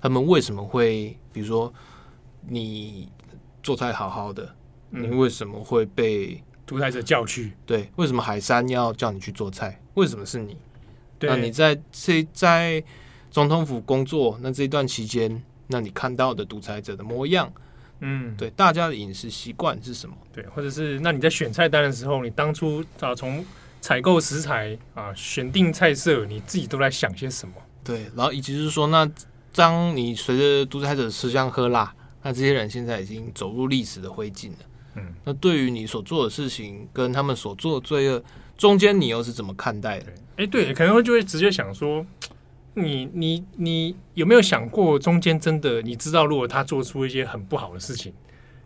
[0.00, 1.72] 他们为什么会，比如说
[2.46, 3.10] 你
[3.62, 4.54] 做菜好好的，
[4.88, 7.52] 你为什么会被独裁者叫去？
[7.66, 9.80] 对，为什么海山要叫你去做菜？
[9.94, 10.56] 为什么是你？
[11.20, 12.82] 那你在这在。
[13.32, 17.48] 总统府工作，那这一段期间，那你看到的独裁者的模样，
[18.00, 20.16] 嗯，对，大家的饮食习惯是什么？
[20.32, 23.44] 对，或者是那你在选菜单的时候，你当初啊从
[23.80, 27.54] 采购食材啊选定菜色，你自己都在想些什么？
[27.82, 29.10] 对，然后以及是说，那
[29.54, 34.56] 当你随着独裁者吃香喝辣，那这些人现在已经走入历史的灰烬了，
[34.96, 38.22] 嗯，那对于你所做的事情跟他们所做的罪恶
[38.56, 40.06] 中间，你又是怎么看待的？
[40.36, 42.04] 哎，对，可能会就会直接想说。
[42.74, 48.12] 你你你有没有想过，中间真的你知道，如果他做出一些很不好的事情，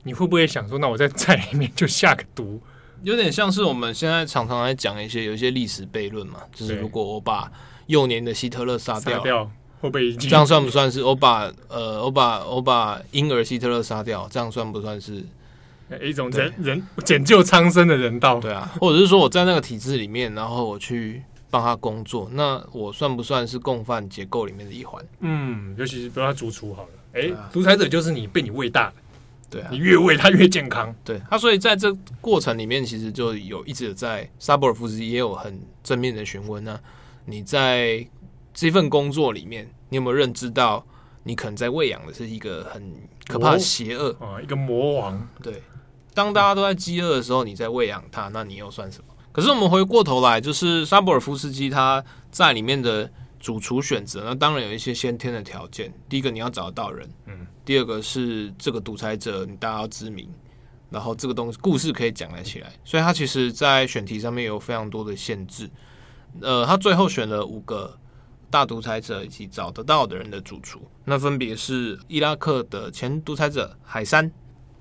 [0.03, 2.61] 你会不会想说，那我在菜里面就下个毒？
[3.05, 7.51] 有点像是我们现在常常来讲一些有一些历史悖论嘛，就是如果我把
[7.87, 9.45] 幼年的希特勒杀掉，掉
[9.81, 15.25] 会不会这样算不算是我把呃我把我把婴儿希特勒杀掉，这样算不算是
[16.03, 18.41] 一种人人拯救苍生的人道？
[18.41, 21.23] 对啊，或者是说我在那个体制里面，然后我去。
[21.51, 25.01] 帮他工作，那我算不算是共犯结构里面的一环？
[25.21, 28.95] 嗯，尤其是比如他主厨好了，哎、欸，独、啊、裁者就是你被你喂大的，
[29.55, 36.81] 对啊，你越喂它越健康，对他，所以在这过程里面，其实就有一直在沙博尔夫斯基也有很正面的询问呢。
[37.27, 38.05] 你在
[38.53, 40.85] 这份工作里面，你有没有认知到
[41.23, 42.93] 你可能在喂养的是一个很
[43.29, 45.29] 可怕的邪恶啊，一个魔王？
[45.41, 45.63] 对，
[46.13, 49.15] 当大家都在饥饿的时候，你在喂养它，那你又算什么？
[49.31, 53.11] 可是我们回过头来，就是沙博尔夫斯基他在里面的
[53.45, 55.93] 主厨选择，那当然有一些先天的条件。
[56.09, 60.27] 第一个你要找得到人，嗯，第二个是这个独裁者你大家要知名，
[60.89, 62.73] 然后这个东西故事可以讲得起来。
[62.87, 65.69] 所以他其实，在选题上面有非常多的限制。
[66.41, 67.99] 呃，他最后选了五个
[68.49, 74.33] 大独裁者以及找得到的人的主厨，那分别是伊拉克的前独裁者海山，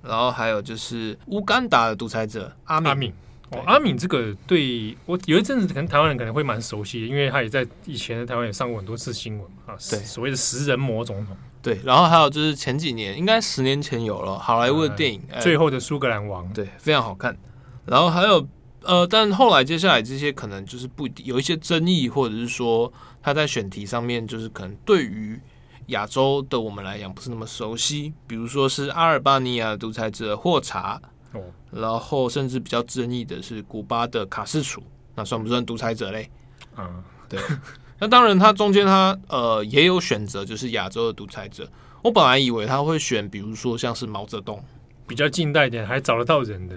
[0.02, 2.88] 然后还有就是乌干达的独裁者阿敏。
[2.90, 3.14] 阿敏
[3.54, 9.76] 哦，阿敏这个对我有一阵子可能台湾人可能会蛮熟悉的，因为他也在以前的台湾也上过很多次新闻啊。
[9.90, 11.36] 对，所谓的食人魔总统。
[11.62, 17.38] 对，然后还有就是前几年，应该十年前有了好莱坞的电影《最后的苏格兰王》，对，非常好看。
[17.86, 18.46] 然后还有
[18.82, 25.40] 呃，但后来接下来这些可能就是不有一些争议，或者是说他在选题上面就是可能对于
[25.88, 31.02] 亚洲的我们来讲不是那么熟悉，比如说是阿尔巴尼亚独裁者霍查。
[31.34, 31.42] 哦，
[31.72, 34.82] 然后甚至比较争议的是古巴的卡斯楚，
[35.16, 36.30] 那算不算独裁者嘞？
[36.78, 37.40] 嗯，对。
[38.00, 41.68] 那当然，他中间他呃也有选择，就是亚洲的独裁者。
[42.02, 44.62] 我本来以为他会选，比如说像是毛泽东，
[45.08, 46.76] 比较近代一点，还找得到人的。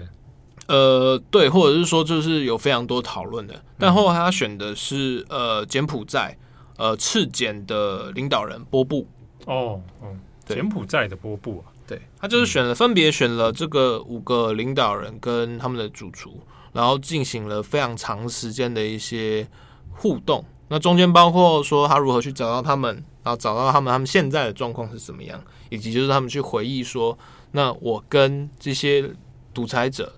[0.67, 6.37] 呃，对，或者是说就是有非常多讨论的，但后来他选的是呃柬埔寨
[6.77, 9.05] 呃赤柬的领导人波布。
[9.45, 16.39] 哦，嗯，柬埔寨的波布啊，对，他就是选了，分别选了这个五个领导人跟他们的主厨，
[16.73, 19.47] 然后进行了非常长时间的一些
[19.91, 20.43] 互动。
[20.67, 27.17] 那中间包括说他如何去找到他们，然后找到他们他们现在的状况是怎么样，以及就是他们去回忆说，
[27.51, 29.09] 那我跟这些
[29.53, 30.13] 独裁者。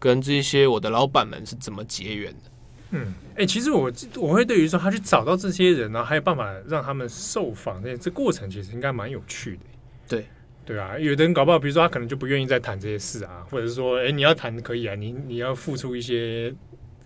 [0.00, 2.50] 跟这些我的老板们是怎么结缘的？
[2.90, 9.62] 嗯，哎、欸，其实我我会对于说他去找到这些人呢，还有办法让他们受访，这这过程其实应该蛮有趣的。
[10.68, 16.54] 对对啊，有的人搞不好，比如说他可能就不愿意再谈这些事啊，或者是说，哎、欸，你要谈可以啊，你你要付出一些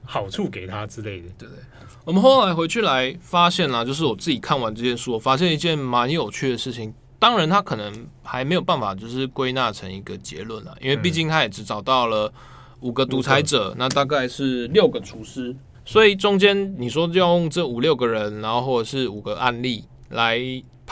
[0.05, 1.63] 好处给他之类的，对不对？
[2.05, 6.93] 我们后来回去来发现啦，就是我自己看完这件书，我发现一件蛮有趣的事情。
[7.19, 12.33] 当然，他可能还没有办法就是归纳成一个结论了，因为毕竟他也只找到了。
[12.81, 20.37] 五个独裁者，那大概是六个厨师，所以中间你说要用这五六个人，然后或者是五个案例来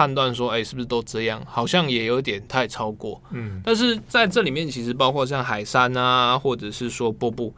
[0.00, 1.44] 判断说，哎，是不是都这样？
[1.46, 3.22] 好像也有点太超过。
[3.32, 7.54] 嗯，但是在这里面，其实包括像海山啊，或者是说波布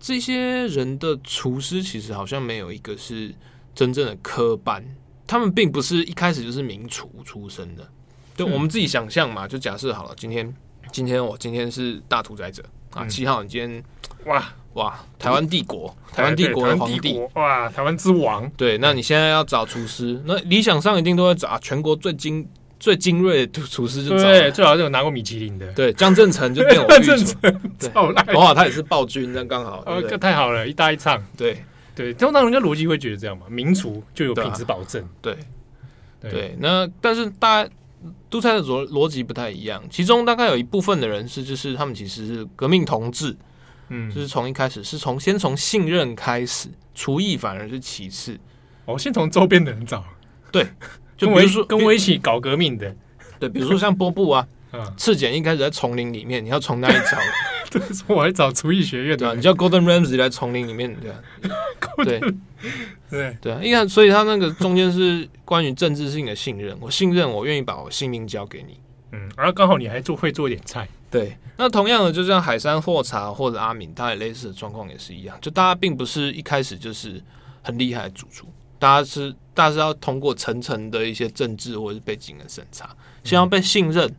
[0.00, 3.34] 这些人的厨师，其实好像没有一个是
[3.74, 4.82] 真正的科班，
[5.26, 7.86] 他们并不是一开始就是名厨出身的。
[8.34, 10.50] 就我们自己想象嘛，就假设好了，今天
[10.90, 12.64] 今天我今天是大屠宰者。
[12.92, 13.84] 啊，七号，你今天
[14.24, 18.50] 哇哇，台湾帝国，台湾帝国的皇帝，哇，台湾之王。
[18.56, 22.48] 对，那你现在要找厨师，那理想上一定都会找全国最精
[22.80, 25.70] 最精锐的厨师，就找对，最好是有拿过米其林的。
[25.72, 31.22] 对，江振成就变我御厨，对，哇，他也是暴君，这样刚好，哦，太好了，一搭一唱。
[31.36, 31.62] 对
[31.94, 35.06] 对，通常人家逻辑会觉得这样嘛，名厨就有品质保证。
[35.20, 35.36] 对
[36.20, 37.70] 对，那但是大家。
[38.28, 43.36] 独裁的逻逻辑不太一样，其中大概有一部分的人是，就是他们其实是革命同志，
[43.92, 48.38] 嗯，就是从一开始是从先从信任开始，厨艺反而是其次。
[48.86, 50.02] 哦，先从周边的人找，
[50.50, 50.66] 对，
[51.16, 52.96] 就比如说跟我一起搞革命的，
[53.38, 54.48] 对，比如说像波布啊，
[54.96, 57.18] 赤柬一开始在丛林里面，你要从哪里找？
[57.70, 60.96] 对，我还找厨艺学院的，你叫 Golden Ramsay 来丛林里面，
[62.04, 62.34] 对对。
[63.10, 68.78] 对对啊，你看，所以他那个中间是关于政治性的信任，我信任，我愿意把我性命交给你。
[69.12, 70.88] 嗯，而刚好你还做会做一点菜。
[71.10, 77.22] 对，那同样的，就像海山霍茶或者阿敏，他也类似的状况也是一样，就大家并不是一开始就是
[77.62, 78.46] 很厉害的主厨，
[78.78, 82.88] 大家是大家是要通过层层的一些政治或者是背景的审查，
[83.22, 84.12] 先要被信任，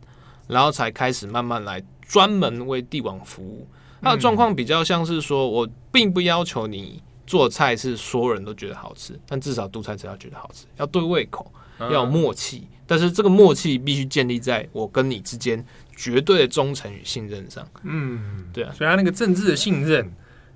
[0.46, 3.68] 然后才开始慢慢来专门为帝王服务。
[4.00, 7.02] 他的状况比较像是说，我并不要求你。
[7.26, 12.68] 做菜是所有人都觉得好吃，但至少独裁者要觉得好吃，要对胃口，要有默契。
[12.86, 15.64] 但是这个默契必须建立在我跟你之间
[15.96, 17.66] 绝对的忠诚与信任上。
[17.82, 20.12] 嗯，对啊，所以他那个政治的信任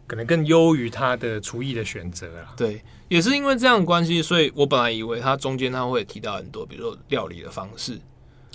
[0.07, 2.55] 可能更优于他的厨艺的选择啊。
[2.57, 7.99] 对，也是因为这样的关系，所以我本来以为他中间他会提到很多，比如说料理的方式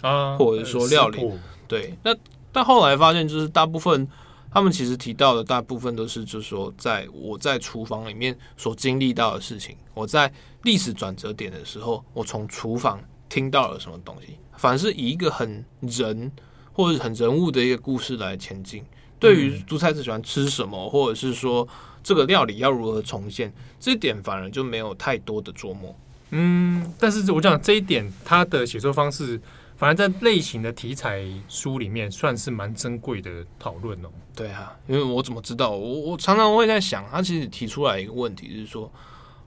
[0.02, 1.20] 啊，或者说料理。
[1.68, 2.16] 对，那
[2.52, 4.08] 但后来发现，就是大部分。
[4.56, 10.32] 他们其实提到的大部分都是，就是说，在我在厨房里面所经历到的事情，我在
[10.62, 13.04] 历史转折点的时候，我从厨房
[13.34, 14.38] 听到了什么东西。
[14.58, 16.32] 反而是以一个很人
[16.72, 18.86] 或者很人物的一个故事来前进。
[19.20, 21.68] 对于独裁者喜欢吃什么，或者是说
[22.04, 25.96] 这个料理要如何重现，这一点反而就没有太多的琢磨。
[26.30, 29.42] 嗯，但是我讲这一点，他的写作方式。
[29.76, 34.10] 反而，在类型的题材书里面，算是蛮珍贵的讨论哦。
[34.36, 35.72] 对啊，因为我怎么知道？
[35.72, 38.90] 我我常常会在想，他其实提出来一个问题，就是说，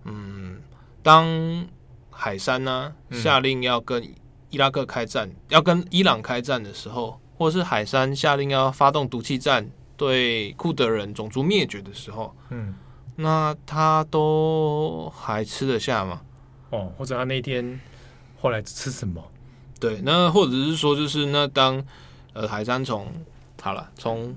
[0.05, 0.59] 嗯，
[1.03, 1.25] 当
[2.18, 4.02] 海山呢、啊、下令要跟
[4.48, 12.74] 伊拉克开战，嗯、要跟伊朗开战的时候，或者是海山下令要发动毒气战，对库德人种族灭绝的时候，嗯，
[13.16, 16.22] 那他都还吃得下吗？
[16.70, 17.79] 哦，或者他那天
[18.40, 19.22] 后来吃什么？
[19.79, 21.85] 对，那或者是说，就是那当
[22.33, 23.06] 呃海山从
[23.60, 24.35] 好了，从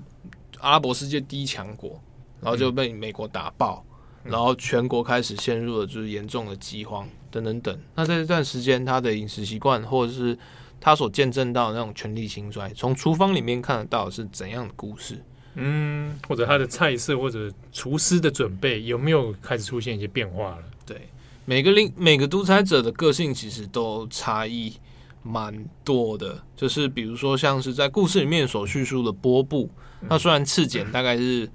[0.58, 1.98] 阿拉伯世界第一强国，
[2.40, 3.82] 然后就被美国打爆，
[4.24, 7.78] 嗯、然后全国开始陷入了就是严重的饥荒等等等。
[7.94, 10.36] 那在这段时间，他的饮食习惯，或者是
[10.80, 15.22] 他所见证到的那种权力兴衰，从厨房里面看得到是怎样的故事？
[15.54, 20.64] 嗯，或者他的菜色或者厨师的准备有没有开始出现一些变化了？
[20.86, 21.08] 对，
[21.44, 24.74] 每个领每个独裁者的个性其实都差异。
[25.22, 25.54] 蛮
[25.84, 29.68] 多的，就是比如说像是在故事里面所叙述的波布，
[30.08, 31.46] 他虽然刺检大概是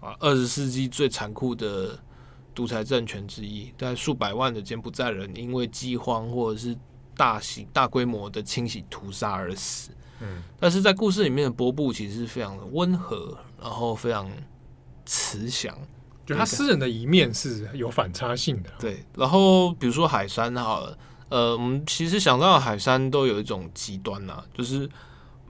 [0.00, 1.98] 啊二十世纪最残酷的
[2.60, 6.76] 独裁政权之一，但数百万的柬埔寨人因为饥荒或者是
[7.16, 9.92] 大型大规模的清洗屠杀而死。
[10.20, 14.30] 嗯，但是在故事里面的波布其实是非常的温和，然后非常
[15.06, 15.74] 慈祥。
[16.26, 18.70] 就他私人的一面是有反差性的。
[18.78, 20.98] 对，然后比如说海山好了，
[21.30, 24.86] 呃，我们其实想到的海山都有一种极端呐、啊，就是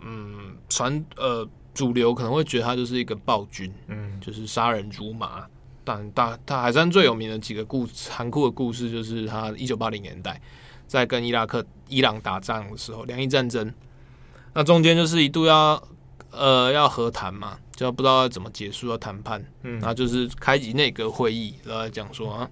[0.01, 1.45] 嗯，传呃
[1.75, 5.45] 主流可能会觉得他就是一个暴君，嗯，就是杀人如麻。
[5.91, 10.41] 但大他海山最有名的几个故残酷的故事，就是他一九八零年代
[10.86, 13.72] 在跟伊拉克伊朗打仗的时候，两伊战争。
[14.53, 15.82] 那中间就是一度要
[16.30, 22.49] 呃要和谈嘛，就不知道要怎么结束要谈判，嗯，然后就是开启内阁会议，然后讲说啊，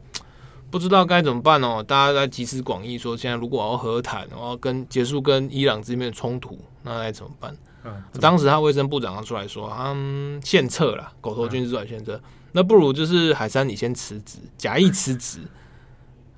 [0.70, 7.56] 不知道该怎么办哦，大家在集思广益说，现在如果我要和谈，我要跟结束跟伊朗这边的冲突，那该怎么办？
[7.84, 12.20] 嗯，当时他卫生部长出来说，嗯，献策了，狗头军师来献策，
[12.52, 15.40] 那不如就是海山你先辞职，假意辞职，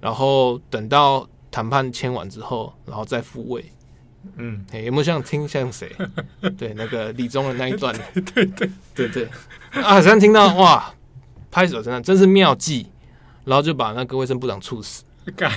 [0.00, 3.64] 然后等到谈判签完之后，然后再复位。
[4.36, 5.90] 嗯，有没有像听像谁？
[6.58, 9.24] 对，那个李宗仁那一段， 对对对对对。
[9.82, 10.92] 啊，好像听到哇，
[11.50, 12.86] 拍手真的真是妙计，
[13.44, 15.04] 然后就把那个卫生部长处死。
[15.36, 15.50] 干，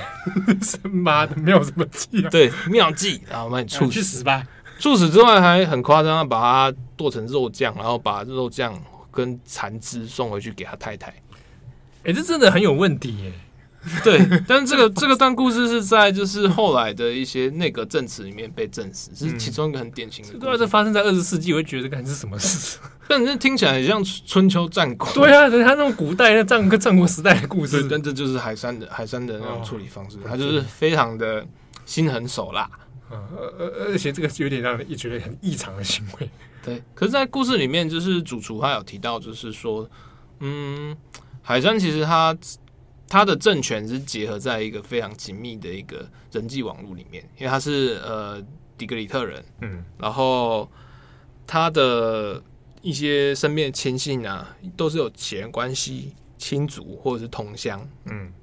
[0.92, 2.30] 妈的，没有什么计啊。
[2.30, 4.46] 对，妙计，然后把你处死，去死吧！
[4.80, 6.40] 处死之外还很夸张，把
[6.72, 8.74] 它剁成肉酱，然后把肉酱
[9.14, 11.12] 跟残肢送回去给他太太。
[11.12, 13.34] 哎、欸，这真的很有问题耶。
[14.02, 20.40] 对，但是这个这个段故事是在就是后来的一些内阁证词里面被证实，是其中一个很典型的。
[20.40, 22.80] 对啊，这发生在二十世纪，我会觉得这是什么事？
[23.10, 25.12] 但是听起来很像春秋战国。
[25.12, 27.86] 对啊，他那种古代的战跟战国时代的故事。
[27.90, 31.46] 但这就是海山的海山的那种处理方式，他就是非常的
[31.86, 32.70] 心狠手辣。
[33.38, 36.30] 而而而且这个有点让人觉得很异常的行为。
[36.64, 39.90] 对，可是，在故事里面，就是主厨他有提到，就是说，
[40.40, 40.96] 嗯，
[41.42, 42.38] 海山其实他。
[43.06, 48.42] 他的政权是结合在一个非常紧密的一个人际网络里面，因为他是呃
[48.76, 50.68] 底格里特人，嗯，然后
[51.46, 52.42] 他的
[52.82, 58.34] 一些身边的亲信啊，都是有血缘关系、亲族或者是同乡，嗯，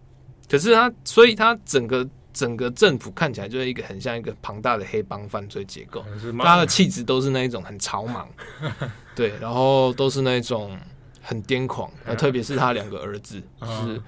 [0.49, 6.05] 可是他，所以他整个整个政府看起来就是一个很像一个庞大的黑帮犯罪结构，
[6.43, 8.28] 他的气质都是那一种很草莽，
[9.14, 10.78] 对，然后都是那种
[11.22, 14.03] 很癫狂，特别是他两个儿子，就是。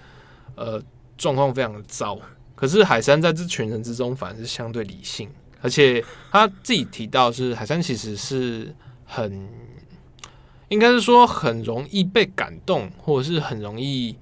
[0.55, 0.79] 呃，
[1.17, 2.19] 状况非常的糟。
[2.55, 5.27] 可是海山在这群人之中，反而是相对理性，
[5.63, 8.73] 而且他自己提到是海山其实是
[9.07, 9.49] 很，
[10.69, 14.15] 应该是说很容易被感动，或者是很容易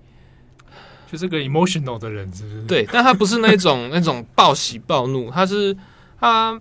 [1.11, 2.63] 就是个 emotional 的人，是不是？
[2.63, 5.77] 对，但他不是那种 那种暴喜暴怒，他是
[6.19, 6.61] 他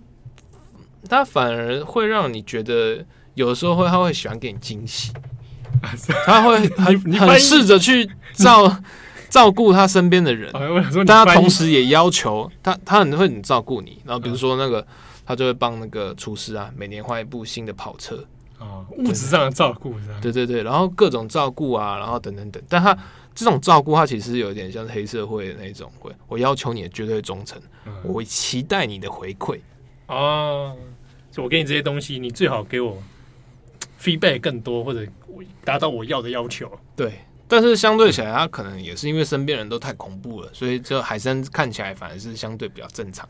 [1.08, 5.12] 他反而会让你觉得有的时候会他会喜欢给你惊喜，
[6.26, 8.76] 他会很很试着去照。
[9.30, 10.50] 照顾他身边的人，
[11.06, 14.02] 但他同时也要求他，他很会很照顾你。
[14.04, 14.84] 然后比如说那个，
[15.24, 18.24] 他就会帮那个厨师啊，每年换一部新的跑车
[18.58, 22.60] 啊，物质上的照顾，对对对，然后各种照顾啊，然后等等等。
[22.68, 22.98] 但他
[23.34, 27.60] 这种照顾，它其实有点像是黑社会的那种，会我要求你的绝对忠诚，
[28.02, 29.58] 我会期待你的回馈
[30.06, 30.74] 啊，
[31.30, 33.02] 就我给你这些东西，你最好给我
[34.00, 35.06] feedback 更多，或者
[35.64, 37.12] 达到我要的要求，对。
[37.52, 43.28] 但是相对起来，他可能也是因为身边人都太恐怖了，所以这海参看起来反而是相对比较正常。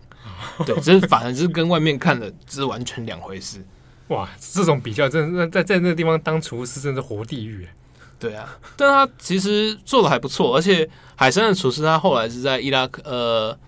[0.67, 3.65] 对，这反而是跟外面看的是完全两回事。
[4.09, 7.67] 哇，这种比较真的在在那个地方当厨师，真的是活地狱。
[8.21, 13.59] 对啊，但他其实做的还不错，而且海山的厨师他后来是在伊拉克呃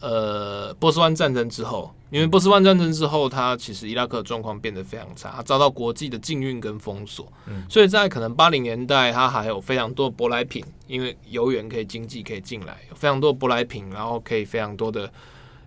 [0.00, 1.94] 呃波斯湾战争之后。
[2.12, 15.10] 因为波斯湾战争之后，他其实伊拉克的状况变得非常差，他遭到国际的禁运跟封锁，嗯，所以在可能八零年代，他还有非常多的舶来品，因为油源可以经济可以进来，有非常多舶来品，然后可以非常多的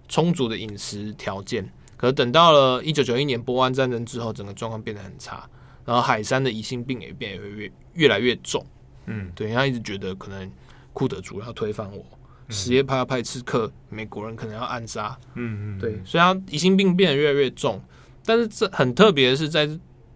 [0.07, 1.67] 充足的饮食条件。
[1.97, 5.49] 可是等到了一九九一年波湾战争之后，整个状况变得很差，
[5.83, 8.65] 然后海山的疑心病也变得越越来越重，
[9.07, 10.49] 嗯，对，他一直觉得可能
[10.93, 12.05] 库德族要推翻我。
[12.49, 17.81] 什叶派要派刺客，美国人可能要暗杀，嗯嗯，对，所以他疑心病变得越来越重。
[18.23, 19.67] 但是这很特别的是，在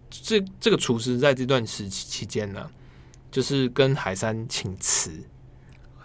[0.08, 2.70] 这这个厨师在这段时期期间呢，
[3.32, 5.10] 就是跟海山请辞。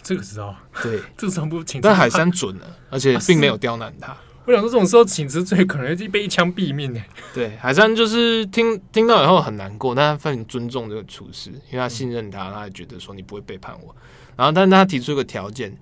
[0.01, 4.17] 这个知道，对， 这个时候不请，但海山准了，而且并没有刁难他。
[4.46, 7.02] 我想说，这种时候请辞最可能就被一枪毙命呢。
[7.34, 13.96] 对，海山就是听听到以后很难过，但他非常尊重这个厨师，因为他信任他，他也觉得说你不会背叛我。
[14.36, 15.76] 然后，但是他提出一个条件。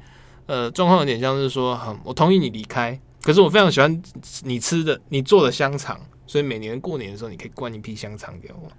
[0.46, 4.04] 呃，状况有点像是说，好，我同意你离开，可是我非常喜欢
[4.44, 5.98] 你吃的、你做的香肠，
[6.28, 8.70] 所以每年过年的时候，你可以灌一批香肠给我。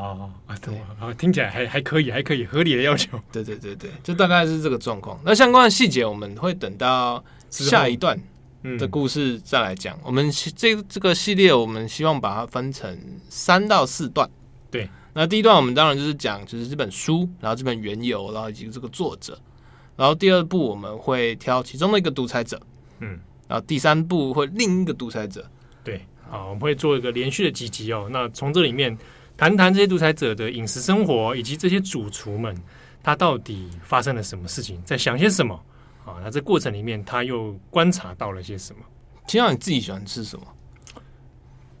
[0.00, 3.20] 哦，啊，对，啊，听起来还还可以，还可以，合理的要求。
[3.32, 5.20] 对对对对，就大概是这个状况。
[5.24, 8.16] 那相关的细节我们会等到下一段
[8.78, 9.96] 的故事再来讲。
[9.98, 12.98] 嗯、我们这这个系列，我们希望把它分成
[13.28, 14.28] 三到四段。
[14.70, 19.38] 对，那第一段我们当然就是讲就是这本书，然后这本缘由，然后以及这个作者。
[19.96, 22.60] 然后第二部我们会挑其中的一个独裁者，
[23.00, 25.44] 嗯，然后第三部会另一个独裁者。
[25.82, 28.08] 对，好，我们会做一个连续的几集哦。
[28.10, 28.96] 那从这里面
[29.36, 32.54] 谈谈这些独裁者的饮食生活，以及这些主厨们
[33.02, 35.58] 他到底发生了什么事情，在想些什么
[36.08, 36.20] 啊？
[36.22, 38.80] 那这过程里面他又观察到了些什么？
[39.26, 40.46] 其实你自己喜欢吃什么？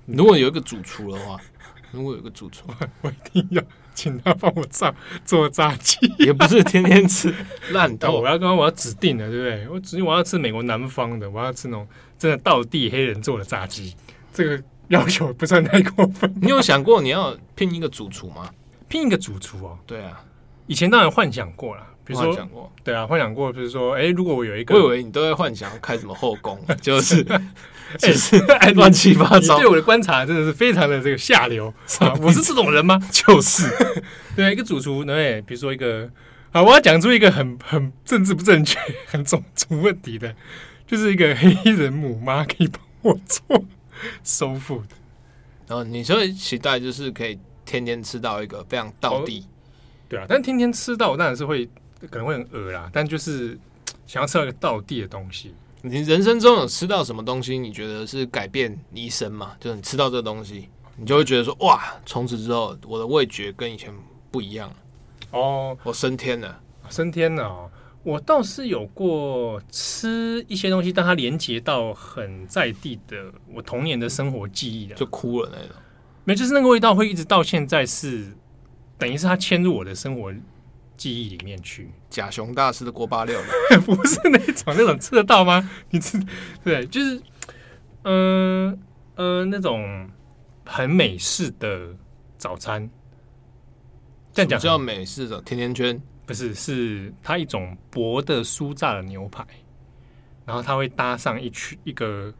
[0.06, 1.40] 如果有一个主厨的话。
[1.90, 2.66] 如果有个主厨，
[3.00, 3.62] 我一定要
[3.94, 7.34] 请他帮我炸做炸鸡，也不是天天吃
[7.70, 8.12] 烂豆。
[8.20, 9.68] 我要刚刚我要指定的，对不对？
[9.70, 13.96] 我指定我要吃美国南方的，我要吃那种真的道地黑人做的炸鸡。
[14.34, 16.30] 这个要求不算太过分。
[16.42, 18.50] 你有想过你要聘一个主厨吗？
[18.86, 19.78] 聘一个主厨哦？
[19.86, 20.22] 对啊，
[20.66, 27.24] 以前当然幻想过了，比如说，想过，对啊，幻想过，比如说，哎，如果我有一个，我以为你都在幻想开什么后宫， 就是。
[28.02, 28.12] 哎，
[28.60, 29.56] 爱乱七八糟。
[29.56, 32.12] 对我的观察真的是非常的这个下流啊！
[32.20, 33.00] 我是这种人吗？
[33.10, 33.64] 就是，
[34.36, 36.06] 对一个主厨，对，比如说一个
[36.52, 40.34] 啊，我要讲出一个很很政治不正确、很种族问题的，
[40.86, 43.64] 就是一个黑人母妈可以帮我做
[44.22, 44.84] soul food。
[45.66, 49.46] 然后你就会期待就是可以天天吃到一个非常道地，
[50.10, 51.66] 对啊，但天天吃到当然是会
[52.06, 53.58] 可能会很饿啦，但就是
[54.06, 55.54] 想要吃到一个道地的东西。
[55.82, 57.56] 你人生中有吃到什么东西？
[57.56, 59.52] 你觉得是改变你一生嘛？
[59.60, 63.92] 就是你吃到这个东西，你就会觉得说哇，从此之后我的味觉跟以前
[64.30, 64.72] 不一样
[65.30, 67.70] 哦，我升天了，升天了哦。
[68.02, 75.76] 我倒是有过吃一些东西，但它连接到很在地的我童年的生活记忆的，就哭了那种。
[76.24, 78.32] 没，就是那个味道会一直到现在是，
[78.96, 80.32] 等于是它迁入我的生活。
[80.98, 83.40] 记忆里面去，甲熊大师的锅巴料
[83.86, 85.70] 不是那种那种吃得到吗？
[85.88, 86.20] 你吃
[86.62, 87.22] 对，就是
[88.02, 88.78] 嗯
[89.14, 90.10] 呃，呃那种
[90.66, 91.96] 很美式的
[92.36, 92.90] 早餐，
[94.32, 95.40] 这样讲叫美式的？
[95.42, 99.46] 甜甜圈，不是，是它一种薄的酥炸的牛排，
[100.44, 102.34] 然后它会搭上一曲一个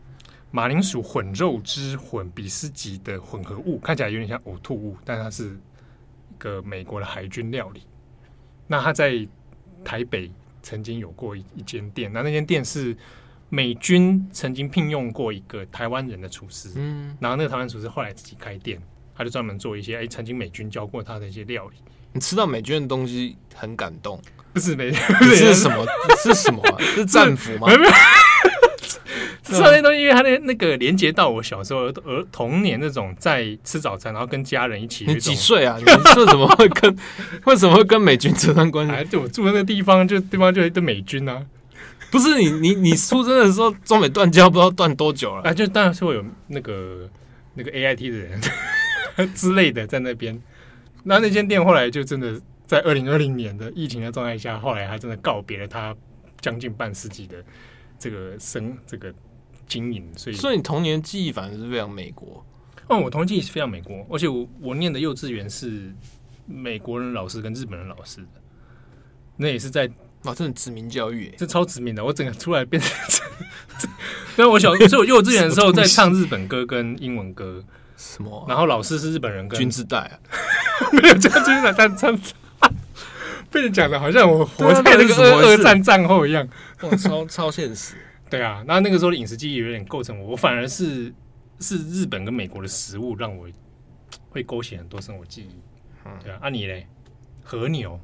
[0.50, 7.82] 马铃薯混肉汁混比斯吉的混合物，看起来有点像呕吐物，但它是一个美国的海军料理。
[8.68, 9.26] 那他在
[9.84, 10.30] 台北
[10.62, 12.96] 曾经有过一一间店，那那间店是
[13.48, 18.80] 美军曾经聘用过一个台湾人的厨师，嗯，然后那个台湾厨师后来自己开店，
[19.16, 21.76] 他就专门做一些哎、欸，曾经美军教过他的一些料理。
[22.12, 24.20] 你吃到美军的东西很感动，
[24.52, 25.00] 不是美军
[25.34, 25.86] 是什么？
[26.22, 26.76] 是什么、啊？
[26.94, 27.68] 是战俘吗？
[29.54, 35.06] 吃那些东西，因为它那那个连接到我小时候儿童年那种在吃早餐，然后跟家人一起。
[35.06, 35.76] 你几岁啊？
[35.78, 36.96] 你为什么会跟
[37.46, 38.92] 为什么会跟美军扯上关系？
[38.92, 41.44] 哎，就我住的那个地方，就地方就一堆美军啊。
[42.10, 45.42] 不是你你你出生的时候，中美断交不知道断多久了。
[45.42, 47.08] 哎，就当然是会有那个
[47.54, 48.40] 那个 AIT 的人
[49.34, 50.40] 之类的在那边。
[51.04, 55.94] 那那间店后来就真的在二零二零年的疫情的状态下，后来他真的告别了他
[56.40, 57.36] 将近半世纪的
[57.98, 59.12] 这个生这个。
[59.68, 62.44] 经营，所以所以你童年记忆反而是非常美国。
[62.88, 65.94] 哦，我童年记忆是非常美国，而且我我念的幼稚园是
[66.46, 68.28] 美国人老师跟日本人老师的，
[69.36, 69.86] 那也是在
[70.24, 72.02] 哇，这种殖民教育，这超殖民的。
[72.02, 72.90] 我整个出来变成
[73.78, 73.86] 这，
[74.38, 77.62] 因为我小，所以我幼稚园的时候在唱日本歌跟英文歌，
[77.98, 78.46] 什么？
[78.48, 80.18] 然后老师是日本人跟军字带啊，
[80.92, 82.18] 没有这样军字带，但唱
[83.52, 86.48] 被你讲的好像我活在那个二二战战后一样，
[86.80, 87.96] 哇，超超现实。
[88.30, 91.12] 对啊，那那个时候的饮食记忆有点构成我，我反而是
[91.60, 93.48] 是日本跟美国的食物让我
[94.30, 95.56] 会勾起很多生活记忆。
[96.04, 96.86] 嗯，对啊，啊你嘞？
[97.42, 97.98] 和牛，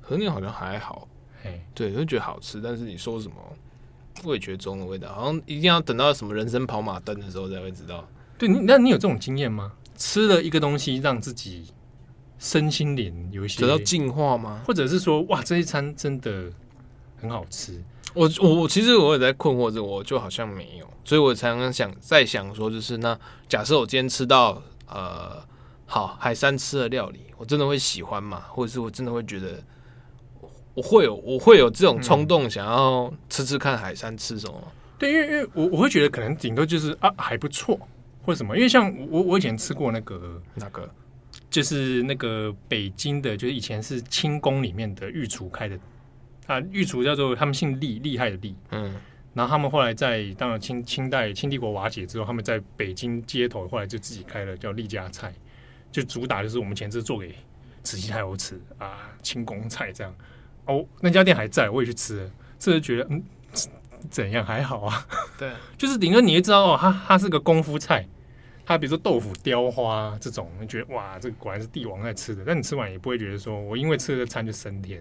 [0.00, 1.08] 和牛好像还好，
[1.42, 3.34] 嘿，对，就觉得好吃，但是你说什么
[4.24, 8.06] 味觉中的味道，好像一定要等到什么人生跑马灯的时候才会知道。
[8.36, 9.72] 对，你那你有这种经验吗？
[9.96, 11.72] 吃了一个东西让自己
[12.38, 14.60] 身心灵有一些得到进化吗？
[14.66, 16.52] 或者是说，哇，这一餐真的
[17.26, 17.82] 很好吃？
[18.14, 25.44] 我我我其实我也在困惑着，我就好像没有，所以我常常想在想说，就是那假设我今天吃到呃
[25.84, 28.44] 好海山吃的料理，我真的会喜欢吗？
[28.48, 29.62] 或者是我真的会觉得
[30.72, 34.54] 我会有我会有这种冲动，想要吃吃看海山吃什么？
[34.64, 37.78] 嗯、对，因为因为我我会觉得可能顶多就是啊还不错，
[38.24, 40.88] 或者什么，因为像我我以前吃过那个那个
[41.50, 45.78] 就是那个北京的，就是以前是清宫里面的御厨开的。
[46.46, 48.54] 啊，御厨叫做他们姓厉，厉害的厉。
[48.70, 48.94] 嗯，
[49.34, 55.32] 然后他们后来在当然清清代清帝国瓦解之后，他们在北京街头后来就自己开了叫厉家菜，
[55.90, 57.34] 就主打就是我们前次做给
[57.82, 60.14] 慈禧太后吃啊，清宫菜这样。
[60.66, 63.22] 哦，那家店还在，我也去吃了，这就觉得嗯，
[64.10, 65.06] 怎样还好啊。
[65.38, 68.06] 对， 就是顶多你也知道哦，它它是个功夫菜。
[68.64, 72.42] 它比如说豆腐雕花这种，你觉得哇，这个果然是帝王在吃的。
[72.44, 75.00] 但你吃完也不会觉得说我因为吃了这餐就升天。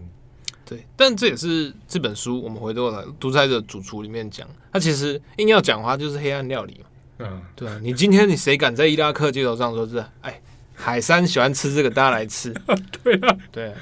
[0.66, 6.86] 对，但这也是这本书我们回头来《独裁者主厨》里面讲，他其实硬要讲的话就是黑暗料理嘛。
[7.20, 10.42] 嗯，对啊，你今天你谁敢在伊拉克街头上说是哎？
[10.78, 12.54] 海山喜欢吃这个，大家来吃。
[13.02, 13.74] 对啊，对，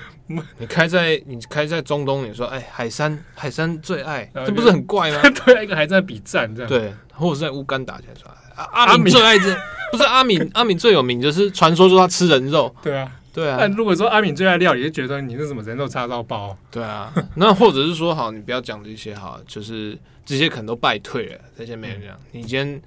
[0.60, 5.20] 你开在你开在中东，你说哎，海山海山最爱，这不是很怪吗？
[5.44, 6.70] 对，一个还在比赞这样。
[6.70, 9.46] 对，或者是在乌干达起来说，阿敏最爱这，
[9.92, 12.74] 不是阿敏，阿敏最有名就是传说说他吃人肉。
[12.84, 13.58] 对啊，对啊。
[13.60, 16.56] 但如果说阿敏最爱料理，就觉得你是什么人肉叉烧包。
[16.72, 22.18] 对啊， 那或者是说好，你不要讲这些好，就是这些可能都败退了，这些没人讲。
[22.32, 22.82] 你今天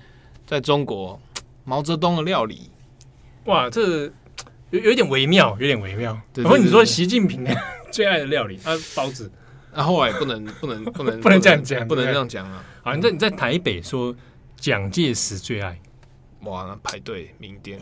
[0.46, 1.20] 在中国，
[1.64, 2.70] 毛泽东的料理。
[3.46, 4.04] 哇，这
[4.70, 6.18] 有有点微妙，有点微妙。
[6.34, 7.44] 然后你说习近平
[7.90, 9.30] 最爱的料理，啊，包子，
[9.72, 12.64] 那后来不能不能不能 不能这样讲，不能这样讲啊！
[12.82, 14.14] 好，你在你在台北说
[14.56, 15.78] 蒋介石最爱，
[16.46, 17.78] 哇，那排队名店。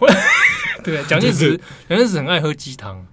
[0.82, 1.56] 对，蒋介石
[1.88, 3.06] 蒋介石很爱喝鸡汤，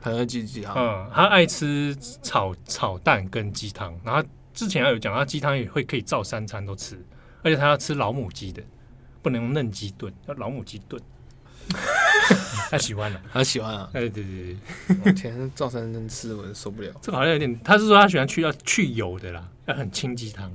[0.00, 0.74] 很爱喝鸡鸡汤。
[0.76, 4.22] 嗯，他爱吃炒炒蛋跟鸡汤，然后
[4.52, 6.98] 之前还有讲，他鸡汤也会可以照三餐都吃，
[7.42, 8.62] 而且他要吃老母鸡的，
[9.22, 11.00] 不能用嫩鸡炖，要老母鸡炖。
[12.70, 13.88] 他喜欢了，他喜欢啊！
[13.92, 16.92] 哎，对对对，我天，赵三餐吃我受不了。
[17.00, 20.50] 这个好像有点，他是说他喜欢去要去油的啦，要很清鸡汤。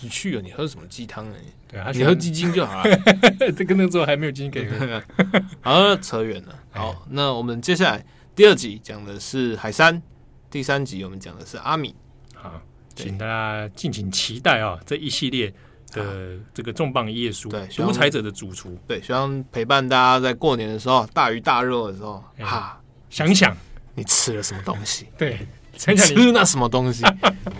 [0.00, 1.36] 你去了，你喝什么鸡汤呢？
[1.68, 2.98] 对啊，你喝鸡精就好了。
[3.56, 5.02] 这个那个时候还没有鸡精可以喝。
[5.60, 6.58] 好，扯远了。
[6.70, 10.02] 好，那我们接下来第二集讲的是海山，
[10.50, 11.94] 第三集我们讲的是阿米。
[12.34, 12.60] 好，
[12.94, 14.78] 请大家敬请期待啊！
[14.86, 15.52] 这一系列。
[15.90, 22.78] 的这个重磅一页书，对，独裁者的主厨，对，希望陪伴大家在过年的时候，大鱼大肉的时候，哈，
[23.08, 23.56] 想想
[23.94, 25.38] 你吃了什么东西，对，
[25.78, 27.04] 想想吃那什么东西。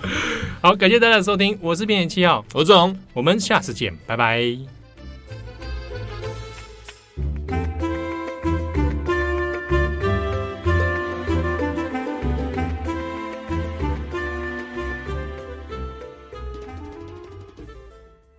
[0.60, 4.77] 好，感谢大家的收听，我是编辑七号，我是志宏，我们下次见，拜拜。